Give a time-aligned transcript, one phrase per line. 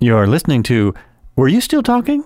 [0.00, 0.94] You're listening to
[1.36, 2.24] Were You Still Talking?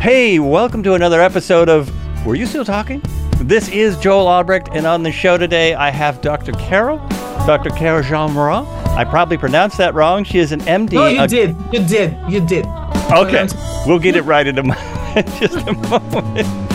[0.00, 1.90] Hey, welcome to another episode of
[2.26, 3.00] Were You Still Talking?
[3.40, 6.52] This is Joel Albrecht, and on the show today I have Dr.
[6.52, 6.98] Carolle,
[7.46, 7.70] Dr.
[7.70, 8.66] Carolle Jean Morin.
[8.98, 10.22] I probably pronounced that wrong.
[10.24, 10.92] She is an MD.
[10.92, 11.56] No, you a- did.
[11.72, 12.16] You did.
[12.28, 12.66] You did.
[13.10, 13.46] Okay,
[13.86, 14.74] we'll get it right in a mo-
[15.40, 16.73] just a moment.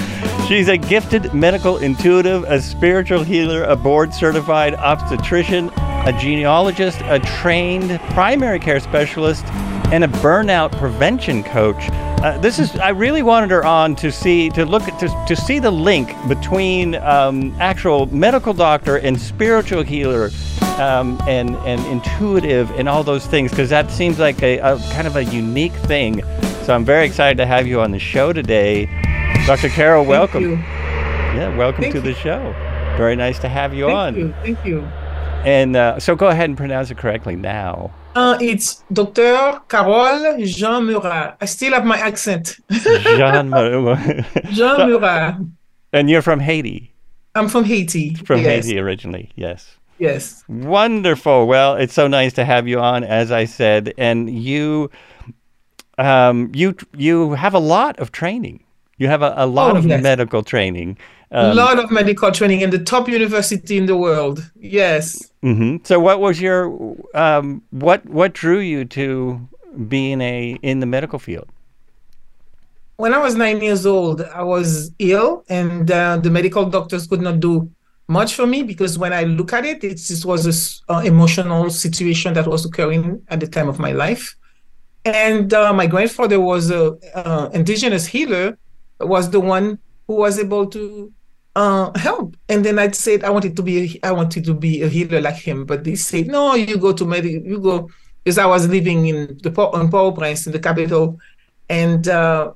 [0.49, 7.19] She's a gifted medical intuitive, a spiritual healer, a board certified obstetrician, a gynecologist, a
[7.39, 9.45] trained primary care specialist,
[9.93, 11.87] and a burnout prevention coach.
[11.91, 15.59] Uh, this is I really wanted her on to see to look to, to see
[15.59, 20.31] the link between um, actual medical doctor and spiritual healer
[20.79, 25.05] um, and and intuitive and all those things because that seems like a, a kind
[25.05, 26.23] of a unique thing.
[26.63, 28.87] So I'm very excited to have you on the show today,
[29.49, 29.69] Dr.
[29.69, 30.03] Carolle.
[30.05, 30.43] Thank welcome.
[30.43, 30.51] you.
[30.57, 32.13] Yeah, welcome Thank to you.
[32.13, 32.53] the show.
[32.97, 34.15] Very nice to have you Thank on.
[34.15, 34.33] you.
[34.43, 34.81] Thank you.
[35.43, 37.91] And uh, so go ahead and pronounce it correctly now.
[38.13, 39.59] Uh, it's Dr.
[39.67, 41.35] Carolle Jean Murat.
[41.41, 42.57] I still have my accent.
[42.69, 44.27] Jean Murat.
[44.51, 45.37] Jean Murat.
[45.93, 46.93] and you're from Haiti,
[47.33, 48.13] I'm from Haiti.
[48.13, 48.67] from yes.
[48.67, 49.31] Haiti originally.
[49.35, 49.77] Yes.
[49.97, 50.43] Yes.
[50.47, 51.47] Wonderful.
[51.47, 54.91] Well, it's so nice to have you on, as I said, and you,
[55.97, 58.63] um, you, you have a lot of training.
[58.99, 60.01] You have a, a lot Oh, of yes.
[60.03, 60.97] medical training.
[61.31, 64.51] A Um, lot of medical training in the top university in the world.
[64.59, 65.31] Yes.
[65.41, 66.67] hmm So, what was your,
[67.13, 69.47] um, what, what drew you to
[69.87, 71.49] being a in the medical field?
[72.97, 77.21] When I was nine years old, I was ill, and uh, the medical doctors could
[77.21, 77.69] not do
[78.09, 81.69] much for me because when I look at it, it just was an uh, emotional
[81.69, 84.35] situation that was occurring at the time of my life.
[85.05, 88.57] And uh, my grandfather was a uh, indigenous healer,
[88.99, 91.11] was the one who was able to
[91.55, 92.35] uh, help.
[92.47, 95.35] And then I said I wanted to be I wanted to be a healer like
[95.35, 97.89] him, but they said no, you go to med, you go
[98.23, 101.17] because I was living in the in Port-au-Prince in the capital,
[101.69, 102.53] and uh,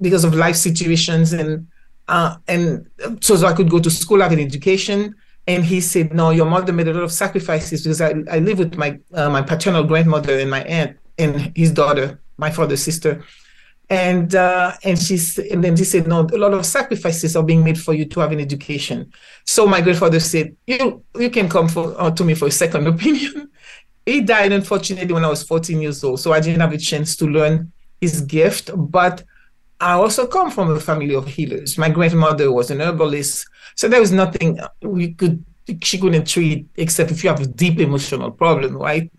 [0.00, 1.66] because of life situations and
[2.08, 2.86] uh, and
[3.20, 5.14] so, so I could go to school, have an education.
[5.46, 8.58] And he said, "No, your mother made a lot of sacrifices because I, I live
[8.58, 13.22] with my uh, my paternal grandmother and my aunt and his daughter, my father's sister."
[13.90, 15.18] And uh, and she
[15.50, 18.20] and then he said, "No, a lot of sacrifices are being made for you to
[18.20, 19.12] have an education."
[19.44, 22.86] So my grandfather said, "You you can come for uh, to me for a second
[22.94, 23.50] opinion."
[24.06, 27.16] he died unfortunately when I was 14 years old, so I didn't have a chance
[27.16, 29.24] to learn his gift, but
[29.80, 31.78] I also come from a family of healers.
[31.78, 33.46] My grandmother was an herbalist,
[33.76, 35.44] so there was nothing we could
[35.82, 39.10] she couldn't treat except if you have a deep emotional problem, right?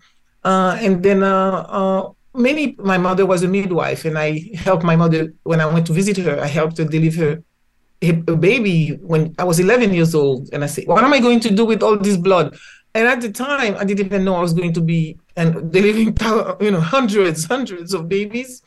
[0.44, 4.96] Uh, and then uh, uh, many my mother was a midwife, and I helped my
[4.96, 6.40] mother when I went to visit her.
[6.40, 7.42] I helped her deliver
[8.02, 11.20] a a baby when I was 11 years old, and I said, "What am I
[11.20, 12.56] going to do with all this blood?"
[12.94, 16.16] And at the time, I didn't even know I was going to be and delivering,
[16.60, 18.62] you know, hundreds, hundreds of babies.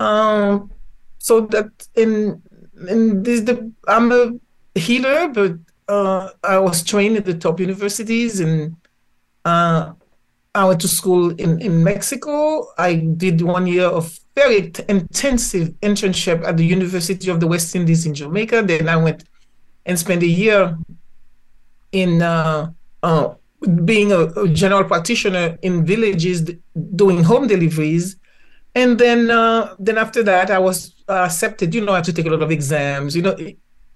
[0.00, 0.70] Um,
[1.18, 2.42] so that in
[2.88, 4.32] in this the I'm a
[4.74, 5.52] healer, but
[5.88, 8.76] uh, I was trained at the top universities and
[9.44, 9.92] uh,
[10.54, 12.68] I went to school in in Mexico.
[12.78, 17.74] I did one year of very t- intensive internship at the University of the West
[17.74, 18.62] Indies in Jamaica.
[18.62, 19.24] Then I went
[19.86, 20.76] and spent a year
[21.92, 22.70] in uh,
[23.02, 23.34] uh,
[23.84, 26.58] being a, a general practitioner in villages d-
[26.96, 28.16] doing home deliveries
[28.74, 32.12] and then uh, then after that i was uh, accepted you know i have to
[32.12, 33.36] take a lot of exams you know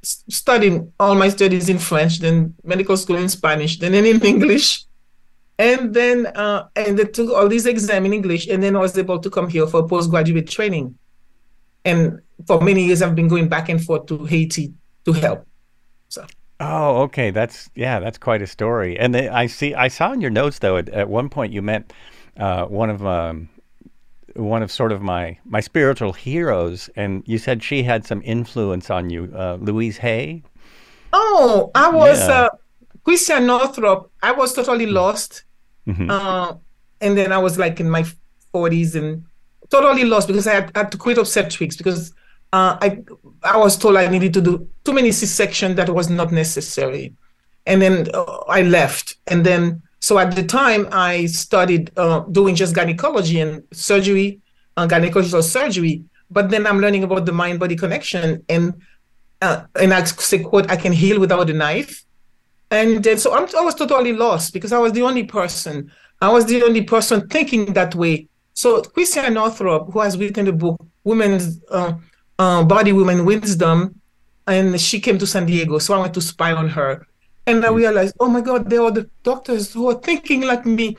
[0.03, 4.84] studying all my studies in french then medical school in spanish then in english
[5.59, 8.97] and then uh, and they took all these exams in english and then i was
[8.99, 10.94] able to come here for postgraduate training
[11.84, 14.75] and for many years i've been going back and forth to haiti
[15.05, 15.47] to help
[16.09, 16.25] so
[16.59, 17.31] Oh, okay.
[17.31, 18.00] That's yeah.
[18.00, 18.99] That's quite a story.
[18.99, 19.75] And then I see.
[19.75, 20.78] I saw in your notes though.
[20.78, 21.93] At, at one point, you met
[22.38, 23.50] uh, one of um,
[24.37, 28.91] one of sort of my my spiritual heroes, and you said she had some influence
[28.91, 30.44] on you, uh, Louise Hay.
[31.12, 32.34] Oh, I was Yeah.
[32.34, 32.49] uh,
[33.05, 34.11] Christiane Northrup.
[34.23, 35.44] I was totally lost.
[35.87, 36.11] Mhm.
[36.11, 36.55] Uh,
[37.00, 38.05] and then I was like in my
[38.53, 39.25] 40s and
[39.71, 42.12] totally lost because I had, had to quit obstetrics because
[42.53, 43.03] uh, I
[43.43, 47.12] I was told I needed to do too many C-section that was not necessary.
[47.67, 49.17] And then uh, I left.
[49.27, 54.41] And then, so at the time, I studied uh, doing just gynecology and surgery,
[54.77, 56.05] uh, gynecological surgery.
[56.31, 58.44] But then I'm learning about the mind-body connection.
[58.49, 58.75] And
[59.43, 62.05] uh, and I say, quote, I can heal without a knife.
[62.71, 65.93] And then, so I'm, I was totally lost because I was the only person.
[66.21, 68.29] I was the only person thinking that way.
[68.55, 71.93] So Christiane Northrup, who has written the book Women's uh,
[72.39, 74.01] uh, Body, Women, Wisdom,
[74.47, 75.79] and she came to San Diego.
[75.79, 77.07] So I went to spy on her.
[77.47, 80.97] And I realized, oh my God, there are the doctors who are thinking like me.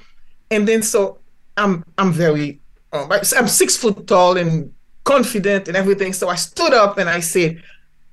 [0.49, 1.19] And then so
[1.57, 2.61] I'm I'm very
[2.93, 4.73] um, I'm six foot tall and
[5.03, 6.13] confident and everything.
[6.13, 7.61] So I stood up and I said,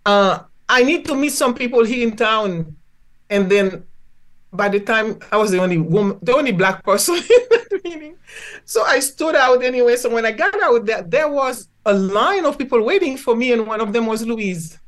[0.05, 2.77] uh, I need to meet some people here in town.
[3.35, 3.85] And then
[4.53, 8.15] by the time I was the only woman, the only black person in that meeting.
[8.65, 9.97] So I stood out anyway.
[9.97, 13.53] So when I got out there, there was a line of people waiting for me,
[13.53, 14.79] and one of them was Louise.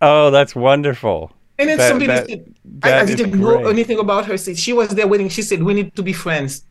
[0.00, 1.30] Oh, that's wonderful.
[1.58, 4.38] And then that, somebody that, said, I, I didn't know anything about her.
[4.38, 5.28] She was there waiting.
[5.28, 6.64] She said, We need to be friends.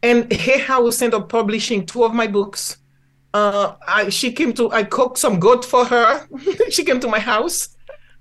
[0.00, 2.78] And Hay House ended up publishing two of my books.
[3.34, 6.26] Uh, I, she came to, I cooked some goat for her.
[6.70, 7.68] she came to my house.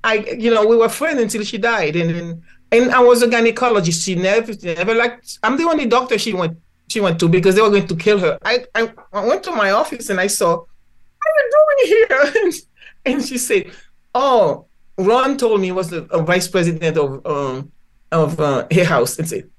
[0.04, 1.96] I, you know, we were friends until she died.
[1.96, 4.04] And then, and I was a gynecologist.
[4.04, 6.58] She never, never liked, I'm the only doctor she went,
[6.88, 8.38] she went to because they were going to kill her.
[8.44, 10.68] I, I, I went to my office and I saw, what
[11.28, 12.52] are you doing here?
[13.06, 13.72] and she said,
[14.16, 14.68] oh,
[14.98, 17.72] Ron told me he was the vice president of um,
[18.12, 19.50] of uh, Hay House and said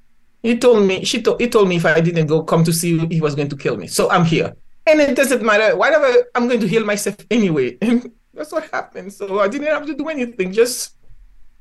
[0.42, 2.90] he told me she told he told me if I didn't go come to see
[2.90, 3.86] you, he was going to kill me.
[3.86, 4.54] So I'm here,
[4.86, 5.76] and it doesn't matter.
[5.76, 7.78] Whatever, I'm going to heal myself anyway.
[8.34, 9.12] That's what happened.
[9.12, 10.96] So I didn't have to do anything, just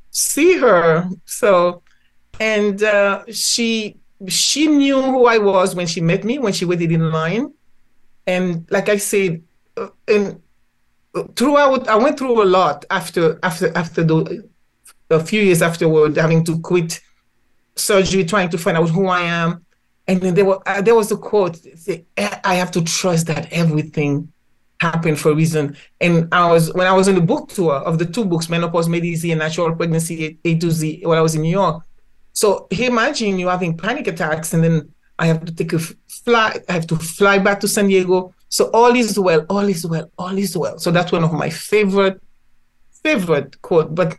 [0.10, 1.10] see her.
[1.26, 1.84] So,
[2.40, 3.98] and uh, she
[4.28, 7.54] she knew who I was when she met me when she waited in line,
[8.28, 9.42] and like I said,
[9.78, 10.42] uh, and
[11.36, 14.50] throughout I went through a lot after after after the
[15.10, 17.02] a few years afterward having to quit
[17.76, 19.66] surgery trying to find out who I am
[20.08, 21.58] and then there was uh, there was a quote
[22.18, 24.31] I have to trust that everything
[24.88, 28.00] happened for a reason and I was when I was on the book tour of
[28.00, 31.36] the two books menopause made easy and natural pregnancy A to Z when I was
[31.36, 31.84] in New York
[32.34, 36.74] so imagine you having panic attacks and then I have to take a flight I
[36.74, 40.38] have to fly back to San Diego so all is well, all is well, all
[40.38, 40.78] is well.
[40.78, 42.22] So that's one of my favorite,
[43.02, 43.96] favorite quote.
[43.96, 44.18] But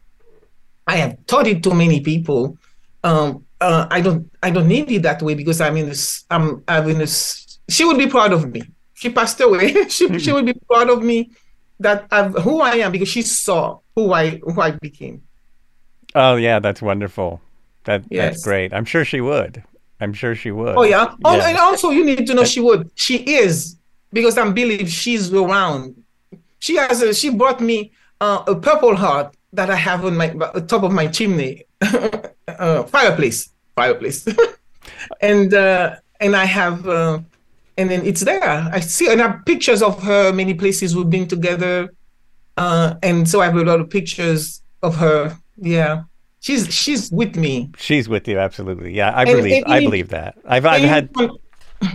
[0.87, 2.57] I have taught it to many people.
[3.05, 6.25] Um, uh, I don't, I don't need it that way because I'm in this.
[6.31, 7.59] I'm, I'm this.
[7.69, 8.63] She would be proud of me.
[9.03, 9.73] She passed away.
[9.89, 10.19] she, mm-hmm.
[10.19, 11.33] she would be proud of me
[11.81, 15.25] that I've, who I am because she saw who I, who I became.
[16.15, 17.41] Oh yeah, that's wonderful.
[17.83, 18.35] That yes.
[18.35, 18.73] that's great.
[18.73, 19.65] I'm sure she would.
[20.01, 20.77] I'm sure she would.
[20.77, 21.17] Oh yeah.
[21.25, 22.93] Oh, and also you need to know she would.
[22.95, 23.77] She is
[24.13, 26.01] because I believe she's around.
[26.61, 27.91] She has a, she brought me
[28.21, 30.29] uh, a purple heart that I have on my
[30.73, 34.29] top of my chimney uh, fireplace fireplace,
[35.21, 37.19] and uh, and I have uh,
[37.77, 38.43] and then it's there.
[38.73, 41.93] I see and I have pictures of her many places we've been together,
[42.57, 45.37] uh, and so I have a lot of pictures of her.
[45.57, 46.05] Yeah.
[46.41, 47.71] She's she's with me.
[47.79, 48.93] She's with you, absolutely.
[48.93, 50.37] Yeah, I and, believe I believe that.
[50.45, 51.13] I've I've had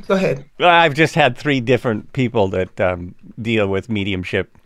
[0.08, 0.50] Go ahead.
[0.60, 4.58] I've just had three different people that um, deal with mediumship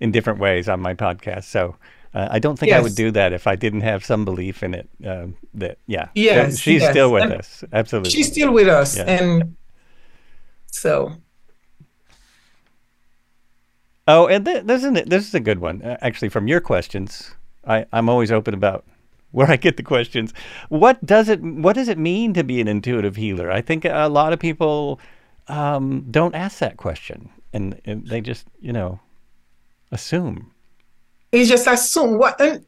[0.00, 1.44] in different ways on my podcast.
[1.44, 1.76] So
[2.14, 2.78] uh, I don't think yes.
[2.78, 4.88] I would do that if I didn't have some belief in it.
[5.04, 6.90] Uh, that yeah, yes, she's yes.
[6.90, 7.64] still with and us.
[7.72, 9.04] Absolutely, she's still with us, yeah.
[9.04, 9.56] and
[10.70, 11.12] so.
[14.06, 16.30] Oh, and th- this is this is a good one uh, actually.
[16.30, 17.34] From your questions,
[17.66, 18.86] I I'm always open about
[19.32, 20.32] where I get the questions.
[20.68, 23.50] What does it What does it mean to be an intuitive healer?
[23.50, 25.00] I think a lot of people
[25.48, 29.00] um, don't ask that question, and, and, they just you know
[29.92, 30.52] assume.
[31.32, 32.40] They just assume what.
[32.40, 32.64] And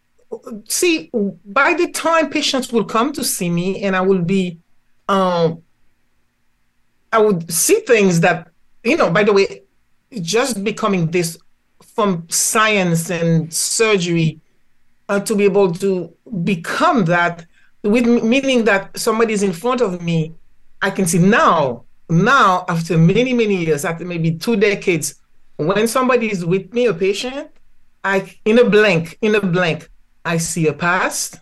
[0.69, 1.11] see,
[1.45, 4.59] by the time patients will come to see me, and I will be,
[5.09, 5.63] um,
[7.13, 8.49] I would see things that
[8.85, 9.11] you know.
[9.11, 9.63] By the way,
[10.21, 11.39] just becoming this
[11.95, 14.41] from science and surgery
[15.09, 16.13] uh, to be able to
[16.45, 17.45] become that,
[17.83, 20.35] with meaning that somebody is in front of me,
[20.83, 25.21] I can see now, now after many many years, after maybe two decades,
[25.57, 27.51] when somebody is with me, a patient,
[28.05, 29.91] I in a blank, in a blank,
[30.25, 31.41] I see a past,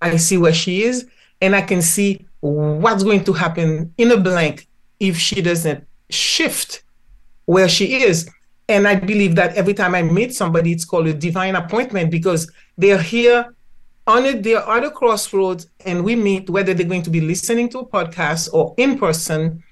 [0.00, 1.06] I see where she is,
[1.40, 4.68] and I can see what's going to happen in a blank
[5.00, 6.82] if she doesn't shift
[7.46, 8.28] where she is.
[8.68, 12.50] And I believe that every time I meet somebody, it's called a divine appointment because
[12.76, 13.54] they're here
[14.06, 17.70] on it, they're at a crossroads, and we meet whether they're going to be listening
[17.70, 19.62] to a podcast or in person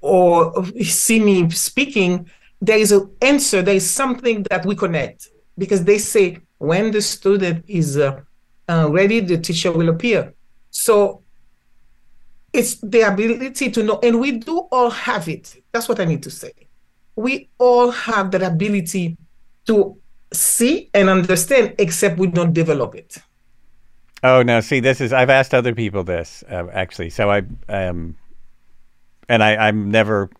[0.00, 2.28] or see me speaking.
[2.60, 7.00] There is an answer, there is something that we connect because they say when the
[7.00, 8.20] student is uh,
[8.68, 10.34] uh, ready, the teacher will appear.
[10.70, 11.22] So
[12.52, 15.62] it's the ability to know, and we do all have it.
[15.72, 16.52] That's what I need to say
[17.18, 19.16] we all have that ability
[19.66, 19.98] to
[20.32, 23.18] see and understand, except we don't develop it.
[24.22, 24.60] Oh no!
[24.60, 27.10] See, this is I've asked other people this uh, actually.
[27.10, 28.16] So I um,
[29.28, 30.30] and I I'm never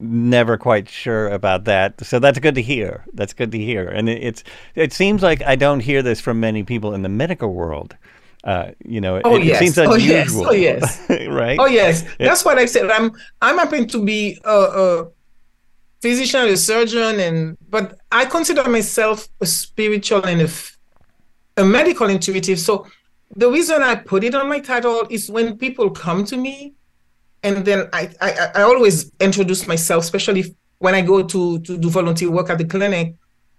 [0.00, 2.04] never quite sure about that.
[2.04, 3.04] So that's good to hear.
[3.12, 3.86] That's good to hear.
[3.86, 4.44] And it, it's
[4.74, 7.96] it seems like I don't hear this from many people in the medical world.
[8.44, 9.58] Uh, you know, oh, it, yes.
[9.58, 10.48] seems unusual.
[10.48, 11.06] Oh yes.
[11.08, 11.28] Oh yes.
[11.28, 11.58] right.
[11.58, 12.04] Oh yes.
[12.18, 12.90] That's what I said.
[12.90, 13.10] I'm
[13.40, 15.08] I'm happen to be a, a
[16.02, 20.50] physician, a surgeon, and but I consider myself a spiritual and a,
[21.56, 22.60] a medical intuitive.
[22.60, 22.86] So
[23.34, 26.74] the reason I put it on my title is when people come to me,
[27.42, 31.88] and then I I, I always introduce myself, especially when I go to to do
[31.88, 33.14] volunteer work at the clinic.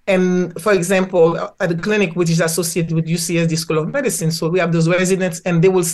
[0.08, 4.50] And for example, at the clinic, which is associated with UCSD School of Medicine, so
[4.50, 5.86] we have those residents, and they will,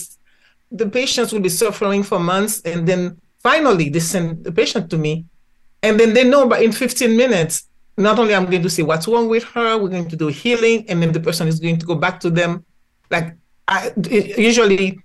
[0.71, 4.97] the patients will be suffering for months, and then finally they send the patient to
[4.97, 5.25] me,
[5.81, 9.07] and then they know, but in 15 minutes, not only I'm going to say what's
[9.07, 11.85] wrong with her, we're going to do healing, and then the person is going to
[11.85, 12.65] go back to them.
[13.09, 13.35] Like
[13.67, 14.99] I usually,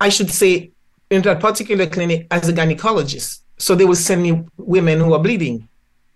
[0.00, 0.70] I should say,
[1.10, 5.20] in that particular clinic as a gynecologist, so they will send me women who are
[5.20, 5.68] bleeding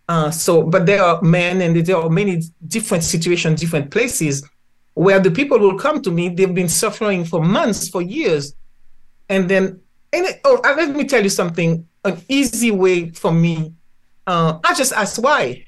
[0.08, 4.48] uh, so, but there are men and there are many different situations, different places
[4.94, 6.28] where the people will come to me.
[6.28, 8.54] They've been suffering for months, for years,
[9.28, 9.80] and then
[10.12, 11.86] and it, oh, let me tell you something.
[12.04, 13.74] An easy way for me.
[14.26, 15.64] Uh, I just ask why.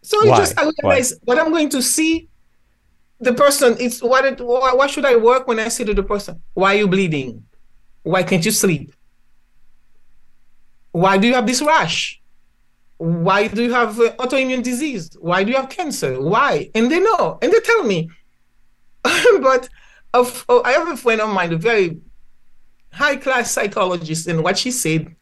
[0.00, 1.36] So you just I realize why?
[1.36, 2.28] what I'm going to see.
[3.20, 6.02] The person, it's what it, why, why should I work when I say to the
[6.02, 7.44] person, why are you bleeding?
[8.02, 8.92] Why can't you sleep?
[10.90, 12.20] Why do you have this rash?
[13.02, 15.16] Why do you have uh, autoimmune disease?
[15.20, 16.20] Why do you have cancer?
[16.20, 16.70] Why?
[16.72, 18.08] And they know, and they tell me.
[19.02, 19.68] but
[20.14, 22.00] of, oh, I have a friend of mine, a very
[22.92, 25.16] high class psychologist, and what she said,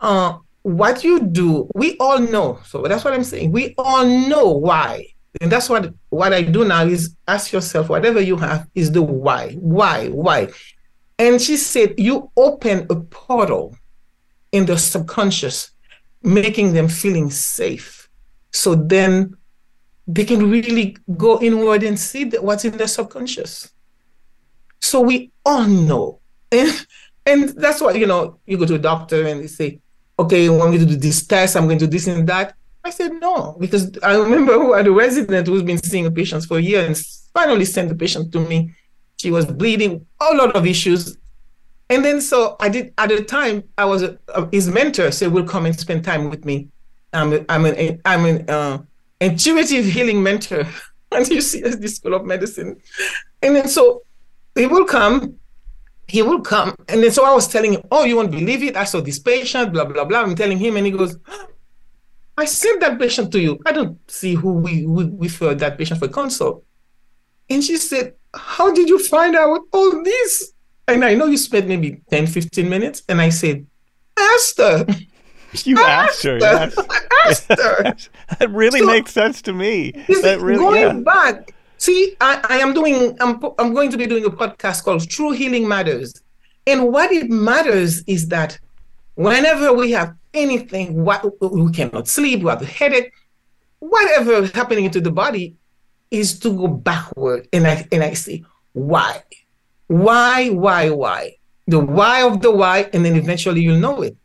[0.00, 2.60] uh, what you do, we all know.
[2.66, 3.52] So that's what I'm saying.
[3.52, 5.06] We all know why.
[5.40, 9.00] And that's what what I do now is ask yourself, whatever you have, is the
[9.00, 9.52] why.
[9.54, 10.08] Why?
[10.08, 10.48] Why?
[11.18, 13.76] And she said, you open a portal
[14.52, 15.70] in the subconscious
[16.22, 18.08] making them feeling safe.
[18.52, 19.36] So then
[20.06, 23.70] they can really go inward and see what's in their subconscious.
[24.80, 26.20] So we all know.
[26.50, 26.86] And,
[27.26, 29.80] and that's why, you know, you go to a doctor and they say,
[30.18, 32.54] okay, I'm going to do this test, I'm going to do this and that.
[32.82, 36.58] I said no, because I remember who had a resident who's been seeing patients for
[36.58, 36.96] years and
[37.34, 38.74] finally sent the patient to me.
[39.18, 41.18] She was bleeding, a lot of issues.
[41.90, 44.18] And then so I did at the time I was a,
[44.52, 46.68] his mentor said will come and spend time with me.
[47.12, 48.78] I'm a, I'm an I'm an uh,
[49.20, 50.60] intuitive healing mentor
[51.12, 52.76] at UCSD School of Medicine,
[53.42, 54.02] and then so
[54.54, 55.36] he will come,
[56.06, 58.76] he will come, and then so I was telling him, oh you won't believe it,
[58.76, 60.20] I saw this patient, blah blah blah.
[60.20, 61.16] I'm telling him, and he goes,
[62.36, 63.58] I sent that patient to you.
[63.64, 66.64] I don't see who we we referred that patient for consult.
[67.50, 70.52] And she said, how did you find out all this?
[70.88, 73.02] And I know you spent maybe 10, 15 minutes.
[73.08, 73.66] And I said,
[74.16, 74.86] asked her.
[75.64, 76.38] You asked, asked her.
[76.38, 76.78] Yes.
[76.78, 77.96] I asked her.
[78.38, 79.92] that really so, makes sense to me.
[80.20, 81.02] That really, going yeah.
[81.02, 85.08] back, see, I, I am doing, I'm, I'm going to be doing a podcast called
[85.08, 86.22] True Healing Matters.
[86.66, 88.58] And what it matters is that
[89.14, 93.12] whenever we have anything, what we cannot sleep, we have a headache,
[93.78, 95.56] whatever is happening to the body
[96.10, 97.48] is to go backward.
[97.54, 99.22] And I and I say, why?
[99.88, 101.36] Why, why, why?
[101.66, 104.16] The why of the why, and then eventually you'll know it.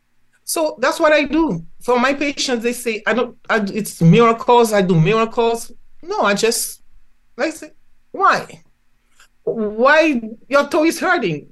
[0.44, 2.62] So that's what I do for my patients.
[2.62, 4.72] They say, I don't, I, it's miracles.
[4.72, 5.72] I do miracles.
[6.02, 6.82] No, I just,
[7.38, 7.72] I say,
[8.12, 8.62] why?
[9.44, 11.50] Why your toe is hurting?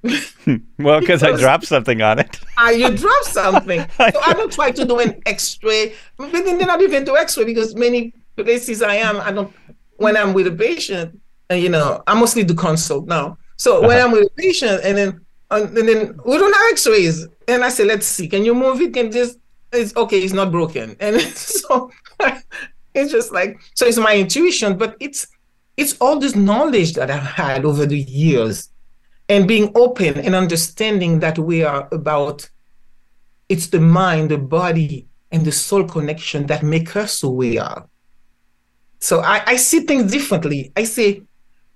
[0.78, 2.38] well, because I dropped something on it.
[2.59, 3.85] uh, you dropped something.
[3.99, 5.95] So I don't try to do an X-ray.
[6.16, 9.52] But then they not even do X-ray because many places I am, I don't.
[9.97, 13.38] When I'm with a patient, uh, you know, I mostly do consult now.
[13.62, 13.87] So uh-huh.
[13.88, 15.21] when I'm with a patient and then
[15.52, 18.92] and then we don't have x-rays and I say, let's see, can you move it?
[18.92, 19.38] Can just
[19.73, 20.97] it's okay, it's not broken.
[21.00, 21.90] And so
[22.95, 25.28] it's just like so it's my intuition, but it's
[25.76, 28.69] it's all this knowledge that I've had over the years
[29.28, 32.50] and being open and understanding that we are about
[33.49, 37.87] it's the mind, the body, and the soul connection that make us who we are.
[38.99, 40.73] So I, I see things differently.
[40.75, 41.23] I say,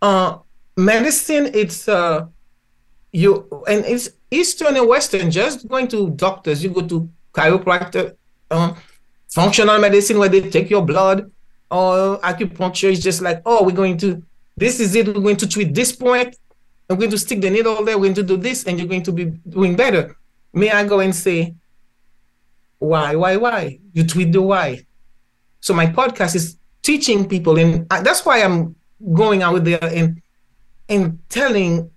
[0.01, 0.39] uh,
[0.77, 2.27] medicine it's uh
[3.13, 8.15] you and it's eastern and western just going to doctors you go to chiropractor
[8.51, 8.75] uh,
[9.29, 11.31] functional medicine where they take your blood
[11.71, 14.23] or acupuncture is just like oh we're going to
[14.57, 16.37] this is it we're going to treat this point
[16.91, 19.03] i'm going to stick the needle there we're going to do this and you're going
[19.03, 20.17] to be doing better.
[20.53, 21.55] May i go and say
[22.79, 23.79] why why why?
[23.93, 24.87] You tweet the why.
[25.61, 28.77] So my podcast is teaching people and that's why i'm
[29.13, 30.23] going out there and
[30.89, 31.91] and telling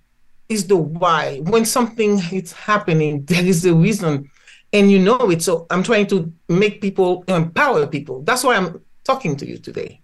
[0.48, 1.38] is the why.
[1.44, 4.30] When something is happening, there is a reason,
[4.72, 5.42] and you know it.
[5.42, 8.22] So I'm trying to make people empower people.
[8.22, 10.00] That's why I'm talking to you today.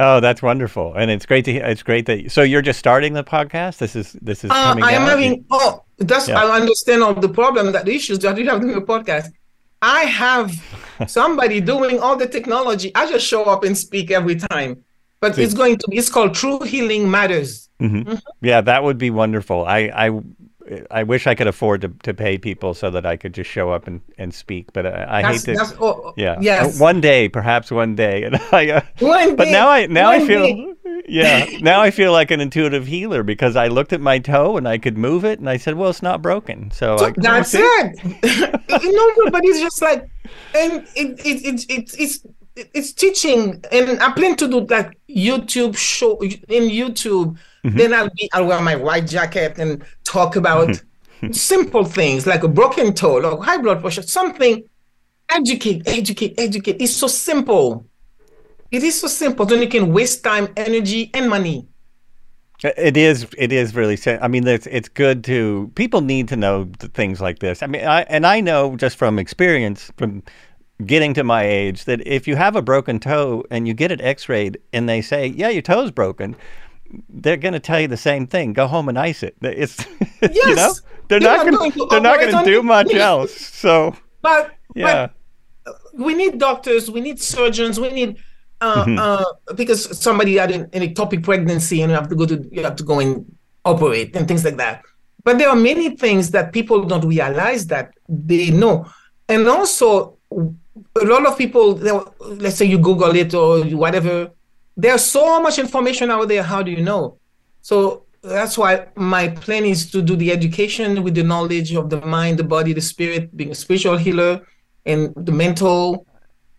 [0.00, 1.52] Oh, that's wonderful, and it's great to.
[1.52, 2.30] hear It's great that.
[2.30, 3.78] So you're just starting the podcast.
[3.78, 5.08] This is this is Uh, I am out?
[5.08, 5.44] having.
[5.50, 6.28] Oh, that's.
[6.28, 6.40] Yeah.
[6.40, 9.32] I understand all the problem that the issues that you have in the podcast.
[9.82, 10.52] I have
[11.08, 12.92] somebody doing all the technology.
[12.94, 14.84] I just show up and speak every time,
[15.20, 15.42] but See.
[15.42, 15.96] it's going to be.
[15.96, 17.68] It's called True Healing Matters.
[17.80, 18.20] Mhm.
[18.40, 19.64] Yeah, that would be wonderful.
[19.64, 20.20] I, I,
[20.90, 23.70] I wish I could afford to, to pay people so that I could just show
[23.70, 24.72] up and, and speak.
[24.72, 25.54] But I, I hate to.
[25.54, 26.38] that's oh, yeah.
[26.40, 26.80] Yes.
[26.80, 28.22] Uh, One day, perhaps one day.
[28.28, 30.42] And I, uh, One but day, now I now I feel.
[30.46, 30.64] day.
[31.10, 34.68] Yeah, now I feel like an intuitive healer because I looked at my toe and
[34.68, 37.62] I could move it, and I said, "Well, it's not broken." So I, That's it.
[38.82, 40.06] you know, but it's just like,
[40.54, 42.26] and it, it, it, it, it's
[42.74, 47.38] it's teaching, and I plan to do like YouTube show in YouTube.
[47.64, 47.76] Mm-hmm.
[47.76, 51.32] Then I'll be I'll wear my white jacket and talk about mm-hmm.
[51.52, 54.62] simple things like a broken toe or high blood pressure, something.
[55.30, 56.80] Educate, educate, educate.
[56.80, 57.84] It's so simple.
[58.70, 59.44] It is so simple.
[59.44, 61.68] Then you can waste time, energy, and money.
[62.64, 63.26] It is.
[63.36, 63.96] It is really.
[64.20, 67.62] I mean, it's it's good to people need to know things like this.
[67.62, 70.24] I mean, I and I know just from experience from
[70.86, 74.00] getting to my age that if you have a broken toe and you get it
[74.00, 76.36] X-rayed and they say, "Yeah, your toe's broken,"
[77.08, 78.52] they're going to tell you the same thing.
[78.52, 79.36] Go home and ice it.
[79.42, 79.84] It's
[80.22, 80.72] you know
[81.08, 83.34] they're You're not going to they're not going to do much else.
[83.36, 85.08] So But yeah.
[85.64, 88.18] but we need doctors, we need surgeons, we need
[88.60, 88.98] uh, Mm-hmm.
[88.98, 92.62] uh, because somebody had an, an ectopic pregnancy and you have to go to you
[92.64, 93.24] have to go and
[93.64, 94.82] operate and things like that.
[95.24, 98.86] But there are many things that people don't realize that they know,
[99.28, 100.16] and also
[101.00, 101.74] a lot of people.
[102.20, 104.30] Let's say you Google it or whatever.
[104.76, 106.42] There's so much information out there.
[106.42, 107.18] How do you know?
[107.62, 112.00] So that's why my plan is to do the education with the knowledge of the
[112.04, 114.46] mind, the body, the spirit, being a spiritual healer,
[114.86, 116.06] and the mental,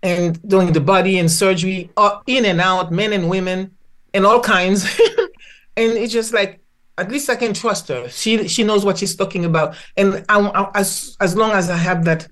[0.04, 3.72] and doing the body and surgery, uh, in and out, men and women,
[4.14, 4.84] and all kinds.
[5.78, 6.60] and it's just like
[6.98, 8.10] at least I can trust her.
[8.10, 11.78] She she knows what she's talking about, and I, I, as as long as I
[11.78, 12.28] have that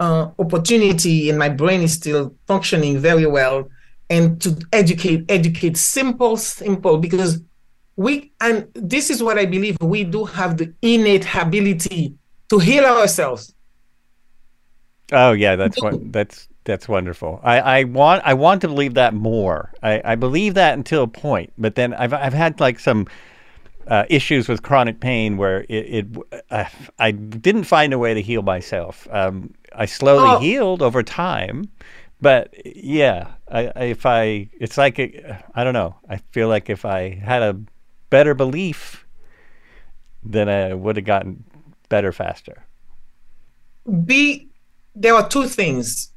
[0.00, 3.68] uh, opportunity and my brain is still functioning very well,
[4.08, 7.40] and to educate, educate, simple, simple, because
[7.96, 12.14] we and this is what I believe we do have the innate ability
[12.48, 13.54] to heal ourselves.
[15.12, 16.10] Oh yeah, that's one.
[16.10, 17.40] That's that's wonderful.
[17.42, 19.72] I, I want I want to believe that more.
[19.82, 23.06] I, I believe that until a point, but then I've I've had like some
[23.86, 26.06] uh, issues with chronic pain where it, it
[26.50, 26.64] uh,
[26.98, 29.08] I didn't find a way to heal myself.
[29.10, 30.38] Um, I slowly Oh.
[30.40, 31.70] healed over time,
[32.20, 35.96] but yeah, I, I, if I it's like a, I don't know.
[36.08, 37.56] I feel like if I had a
[38.10, 39.06] better belief,
[40.22, 41.44] then I would have gotten
[41.88, 42.64] better faster.
[44.04, 44.48] be
[44.94, 46.12] there are two things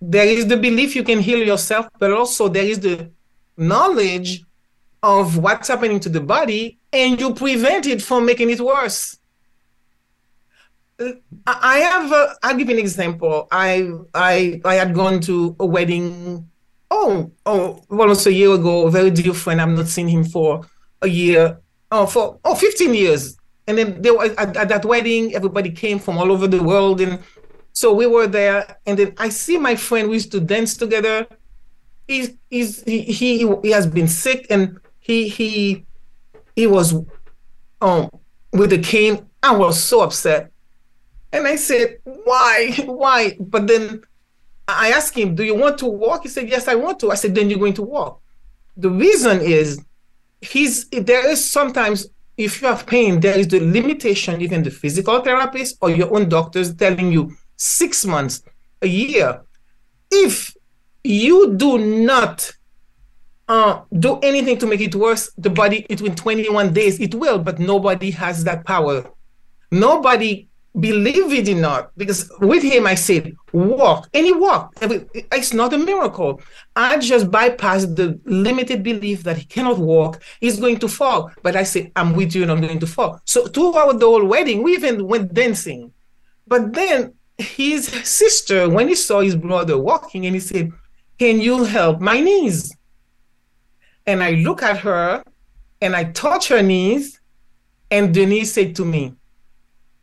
[0.00, 3.10] there is the belief you can heal yourself but also there is the
[3.56, 4.44] knowledge
[5.02, 9.18] of what's happening to the body and you prevent it from making it worse
[11.46, 13.48] i have a, i'll give you an example.
[13.50, 16.48] I i i had gone to a wedding
[16.90, 20.64] oh oh almost a year ago a very dear friend i've not seen him for
[21.02, 21.58] a year
[21.90, 23.36] oh for oh 15 years.
[23.66, 27.00] And then there was at, at that wedding everybody came from all over the world
[27.00, 27.18] and
[27.72, 28.78] so we were there.
[28.86, 31.26] And then i see my friend we used to dance together.
[32.06, 35.86] He's, he's he, he he has been sick and he he
[36.54, 36.94] he was
[37.80, 38.10] um
[38.52, 39.26] with the cane.
[39.42, 40.52] I was so upset
[41.34, 42.72] and i said why?
[42.86, 43.36] Why?
[43.38, 44.02] But then
[44.66, 46.22] i asked him do you want to walk?
[46.22, 47.10] He said yes i want to.
[47.10, 48.20] I said then you're going to walk.
[48.76, 49.84] The reason is
[50.40, 55.20] he's there is sometimes if you have pain there is the limitation even the physical
[55.20, 58.42] therapist or your own doctors telling you six months
[58.82, 59.42] a year.
[60.10, 60.54] If
[61.02, 62.50] you do not
[63.48, 67.58] uh, do anything to make it worse the body between 21 days it will but
[67.58, 69.04] nobody has that power.
[69.70, 74.78] Nobody believe it or not because with him i said walk and he walked.
[74.82, 76.40] It's not a miracle.
[76.74, 80.20] I just bypassed the limited belief that he cannot walk.
[80.40, 81.30] He's going to fall.
[81.42, 83.20] But i said i'm with you and i'm going to fall.
[83.24, 85.92] So throughout the whole wedding we even went dancing.
[86.46, 90.72] But then his sister when he saw his brother walking and he said
[91.18, 92.74] can you help my knees?
[94.06, 95.22] And i look at her
[95.80, 97.20] and i touch her knees
[97.90, 99.14] and denise said to me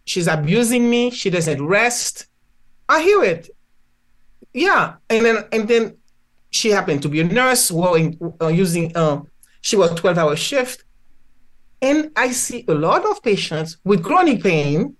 [0.05, 1.11] she's abusing me.
[1.11, 2.27] She doesn't rest.
[2.89, 3.49] I hear it.
[4.53, 4.95] Yeah.
[5.09, 5.97] And then and then
[6.49, 9.21] she happened to be a nurse working uh, using uh,
[9.61, 10.83] she was 12 hour shift.
[11.81, 14.95] And i see a lot of patients with chronic pain.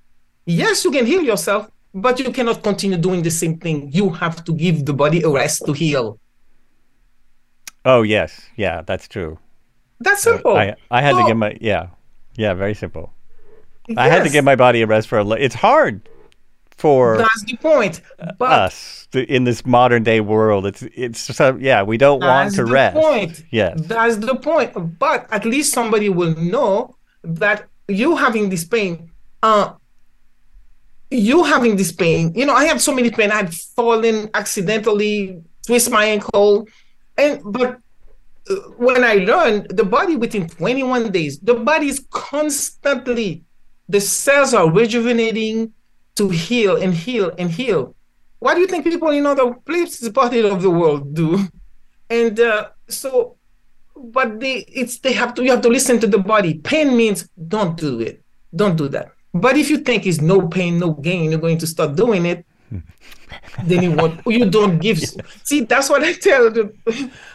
[0.45, 3.91] Yes you can heal yourself but you cannot continue doing the same thing.
[3.91, 6.17] You have to give the body a rest to heal.
[7.83, 9.39] Oh yes, yeah, that's true.
[9.99, 10.55] That's simple.
[10.55, 11.87] I I had to So- give my yeah,
[12.35, 13.11] yeah, very simple.
[13.97, 15.23] I had to give my body a rest for a.
[15.23, 16.07] li- It's hard
[16.77, 18.01] for That's the point.
[18.37, 20.65] But us in this modern day world.
[20.65, 22.95] It's it's so yeah, we don't want That's to the rest.
[22.95, 23.43] point.
[23.51, 23.79] Yes.
[23.81, 24.71] That's the point.
[24.99, 29.11] But at least somebody will know that you having this pain,
[29.43, 29.73] uh,
[31.09, 32.33] you having this pain.
[32.35, 33.31] You know, I had so many pain.
[33.31, 36.67] I had fallen accidentally, twist my ankle,
[37.17, 37.79] and but
[38.49, 43.43] uh, when I learned the body within 21 days, the body is constantly,
[43.89, 45.73] the cells are rejuvenating
[46.15, 47.95] to heal and heal and heal.
[48.39, 51.47] What do you think people in other places, parts of the world do?
[52.09, 53.37] And uh, so,
[53.95, 56.55] but they, it's they have to you have to listen to the body.
[56.55, 58.23] Pain means don't do it,
[58.55, 59.11] don't do that.
[59.33, 62.45] But if you think it's no pain, no gain, you're going to start doing it.
[63.63, 64.99] Then you want oh, you don't give.
[65.43, 66.49] See, that's what I tell.
[66.51, 66.73] The,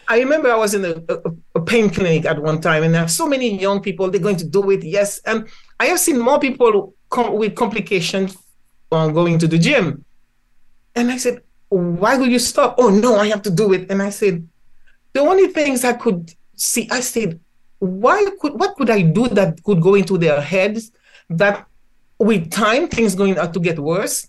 [0.08, 1.18] I remember I was in a, a,
[1.56, 4.10] a pain clinic at one time, and there are so many young people.
[4.10, 4.84] They're going to do it.
[4.84, 8.36] Yes, and I have seen more people come with complications
[8.90, 10.04] on going to the gym.
[10.94, 13.90] And I said, "Why will you stop?" Oh no, I have to do it.
[13.90, 14.46] And I said,
[15.16, 17.40] the only things I could see, I said,
[17.78, 20.92] why could what could I do that could go into their heads
[21.30, 21.66] that
[22.18, 24.28] with time things going to get worse?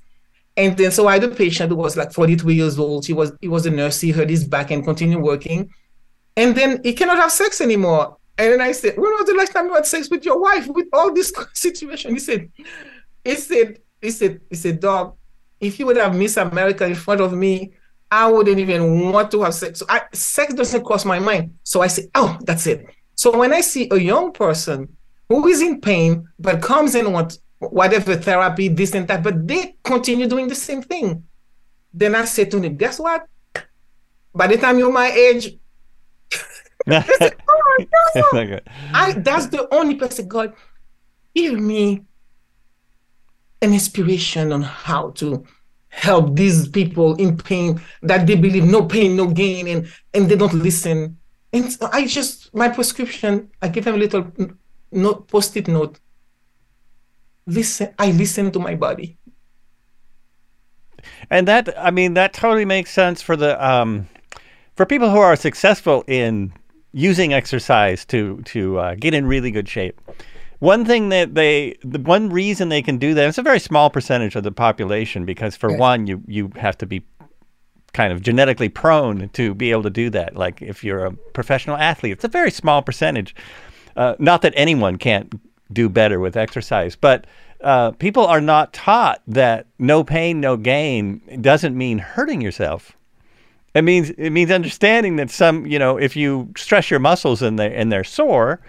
[0.57, 3.05] And then so I had a patient who was like 43 years old.
[3.05, 4.01] He was he was a nurse.
[4.01, 5.71] He hurt his back and continued working.
[6.35, 8.17] And then he cannot have sex anymore.
[8.37, 10.67] And then I said, When was the last time you had sex with your wife
[10.67, 12.13] with all this situation?
[12.13, 12.51] He said,
[13.23, 15.15] he said, he said, he said, dog,
[15.59, 17.73] if you would have Miss America in front of me,
[18.09, 19.79] I wouldn't even want to have sex.
[19.79, 21.55] So I, sex doesn't cross my mind.
[21.63, 22.85] So I say, oh, that's it.
[23.15, 24.95] So when I see a young person
[25.29, 29.75] who is in pain but comes and wants whatever therapy, this and that, but they
[29.83, 31.23] continue doing the same thing,
[31.93, 33.25] then I say to them, guess what?
[34.33, 35.57] By the time you're my age,
[36.85, 37.03] they
[38.15, 38.59] oh.
[38.93, 40.53] I that's the only person God
[41.35, 42.03] give me
[43.61, 45.45] an inspiration on how to
[45.89, 50.35] help these people in pain that they believe no pain, no gain, and and they
[50.35, 51.17] don't listen.
[51.53, 54.31] And so I just my prescription, I give them a little
[54.91, 55.99] note, post-it note.
[57.47, 59.17] Listen, I listen to my body.
[61.29, 64.07] And that, I mean, that totally makes sense for the um,
[64.75, 66.53] for people who are successful in
[66.91, 69.99] using exercise to to uh, get in really good shape.
[70.59, 73.89] One thing that they, the one reason they can do that, it's a very small
[73.89, 75.79] percentage of the population because for Yes.
[75.79, 77.05] one, you you have to be
[77.93, 80.35] kind of genetically prone to be able to do that.
[80.35, 83.35] Like if you're a professional athlete, it's a very small percentage.
[83.95, 85.33] Uh, not that anyone can't
[85.71, 87.25] do better with exercise, but
[87.61, 92.95] uh, people are not taught that no pain, no gain doesn't mean hurting yourself.
[93.73, 97.59] It means it means understanding that some, you know, if you stress your muscles and
[97.59, 98.59] they and they're sore,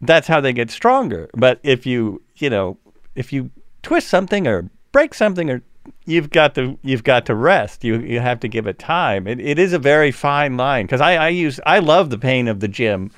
[0.00, 1.30] that's how they get stronger.
[1.34, 2.78] But if you, you know,
[3.14, 3.50] if you
[3.82, 5.62] twist something or break something or
[6.04, 7.84] you've got to you've got to rest.
[7.84, 9.26] You you have to give it time.
[9.26, 12.48] It, it is a very fine line because I, I use I love the pain
[12.48, 13.10] of the gym.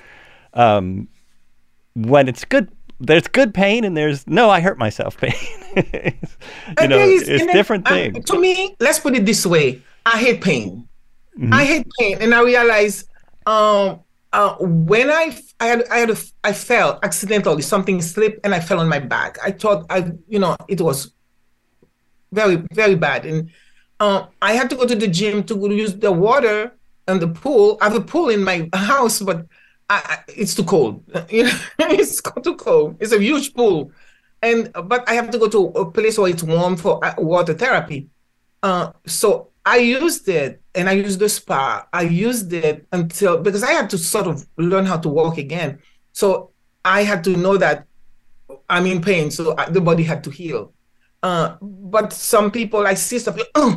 [0.54, 1.08] Um,
[1.94, 2.68] when it's good,
[3.00, 5.32] there's good pain and there's no I hurt myself pain.
[5.76, 8.24] you know, is- it's then, different uh, things.
[8.26, 10.88] to me, let's put it this way: I hate pain.
[11.38, 11.52] Mm-hmm.
[11.52, 13.06] I hate pain, and I realize
[13.46, 14.00] um,
[14.32, 18.60] uh, when I I had I had a, I fell accidentally, something slipped, and I
[18.60, 19.38] fell on my back.
[19.42, 21.12] I thought I you know it was
[22.32, 23.50] very very bad, and
[24.00, 26.72] uh, I had to go to the gym to use the water
[27.06, 27.78] and the pool.
[27.80, 29.46] I have a pool in my house, but
[29.90, 31.04] I, it's too cold.
[31.78, 32.96] It's too cold.
[33.00, 33.92] It's a huge pool,
[34.42, 37.54] and but I have to go to a place where it's warm for uh, water
[37.54, 38.08] therapy.
[38.62, 41.86] Uh, so I used it, and I used the spa.
[41.92, 45.80] I used it until because I had to sort of learn how to walk again.
[46.12, 46.50] So
[46.84, 47.86] I had to know that
[48.68, 50.72] I'm in pain, so the body had to heal.
[51.22, 53.76] Uh, but some people I see stuff, uh,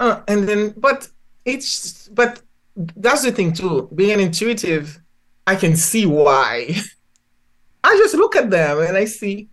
[0.00, 1.08] uh, and then but
[1.44, 2.42] it's but
[2.96, 3.90] that's the thing too.
[3.94, 5.01] Being intuitive,
[5.46, 6.74] I can see why.
[7.84, 9.48] I just look at them and I see,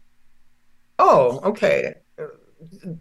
[0.97, 1.95] oh, okay.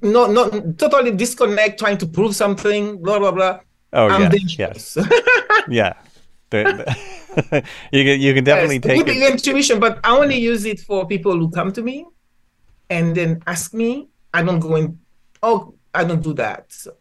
[0.03, 3.61] Not not totally disconnect, trying to prove something, blah blah blah.
[3.92, 4.96] Oh I'm yes, dangerous.
[5.68, 5.94] yeah.
[6.51, 9.33] The, the- you can you can definitely Yes, take it.
[9.33, 12.07] intuition, but I only use it for people who come to me
[12.88, 14.09] and then ask me.
[14.33, 14.98] I don't go in.
[15.42, 16.70] Oh, I don't do that.
[16.72, 16.92] So,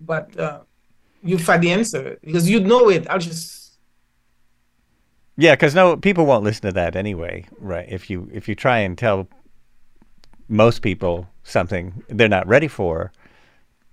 [0.00, 0.60] but uh,
[1.22, 3.06] you find the answer because you know it.
[3.10, 3.61] I'll just
[5.36, 7.86] Yeah, because no, people won't listen to that anyway, right?
[7.88, 9.28] If you if you try and tell
[10.48, 13.12] most people something they're not ready for.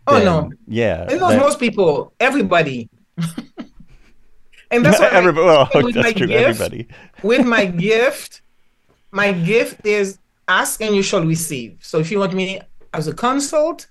[0.08, 0.52] Oh, then, no.
[0.68, 1.08] Yeah.
[1.10, 2.90] and not that- most people, everybody.
[4.72, 5.46] And that's what everybody.
[5.48, 6.28] Well, with that's my true.
[6.28, 6.88] gift, Everybody.
[7.24, 8.42] with my gift,
[9.12, 11.78] my gift is ask and you shall receive.
[11.82, 12.62] So if you want me
[12.94, 13.88] as a consult,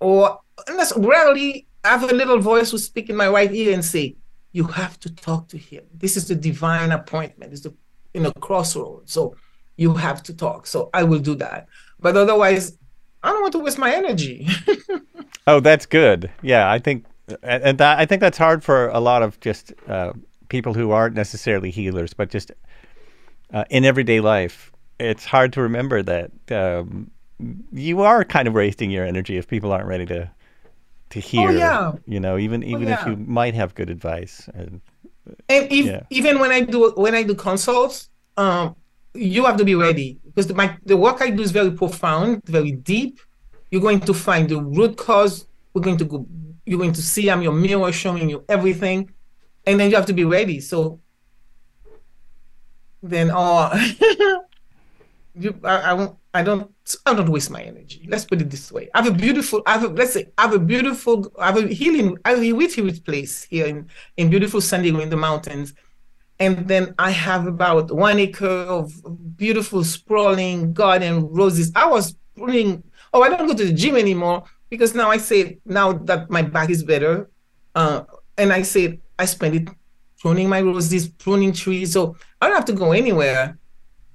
[0.00, 3.82] or unless rarely I have a little voice who speak in my right ear and
[3.84, 4.16] say,
[4.52, 5.84] "You have to talk to him.
[5.94, 7.52] This is the divine appointment.
[7.52, 7.74] It's the
[8.14, 9.08] in a crossroad.
[9.08, 9.36] So
[9.76, 10.66] you have to talk.
[10.66, 11.66] So I will do that.
[11.98, 12.76] But otherwise,
[13.22, 14.48] I don't want to waste my energy.
[15.46, 16.30] Oh, that's good.
[16.42, 17.04] Yeah, I think,
[17.42, 20.12] and that, I think that's hard for a lot of just uh,
[20.48, 22.52] people who aren't necessarily healers, but just
[23.52, 24.70] uh, in everyday life.
[25.00, 27.10] It's hard to remember that um,
[27.72, 30.30] you are kind of wasting your energy if people aren't ready to
[31.12, 31.50] to hear.
[31.50, 31.92] yeah.
[32.06, 33.08] You know, even even if yeah.
[33.10, 34.48] you might have good advice.
[34.54, 34.80] And,
[35.48, 36.02] and if Yeah.
[36.10, 38.74] even when I do when I do consults, um,
[39.14, 42.42] you have to be ready because the, my the work I do is very profound,
[42.46, 43.20] very deep.
[43.70, 45.46] You're going to find the root cause.
[45.72, 46.26] We're going to go.
[46.66, 49.10] You're going to see I'm your mirror showing you everything,
[49.66, 50.60] and then you have to be ready.
[50.60, 51.00] So
[53.02, 53.70] then, oh,
[55.34, 56.16] you, I, I won't.
[56.34, 56.70] I don't.
[57.06, 58.06] I don't waste my energy.
[58.08, 58.88] Let's put it this way.
[58.94, 59.62] I have a beautiful.
[59.66, 61.30] I have a, let's say I have a beautiful.
[61.38, 62.16] I have a healing.
[62.24, 65.74] I have a healing place here in in beautiful San Diego in the mountains
[66.42, 68.92] and then I have about one acre of
[69.36, 71.70] beautiful sprawling garden roses.
[71.76, 72.82] I was pruning.
[73.12, 76.42] Oh, I don't go to the gym anymore because now I say now that my
[76.42, 77.30] back is better,
[77.74, 78.02] uh,
[78.36, 79.68] and I say I spend it
[80.18, 81.92] pruning my roses, pruning trees.
[81.92, 83.58] So I don't have to go anywhere.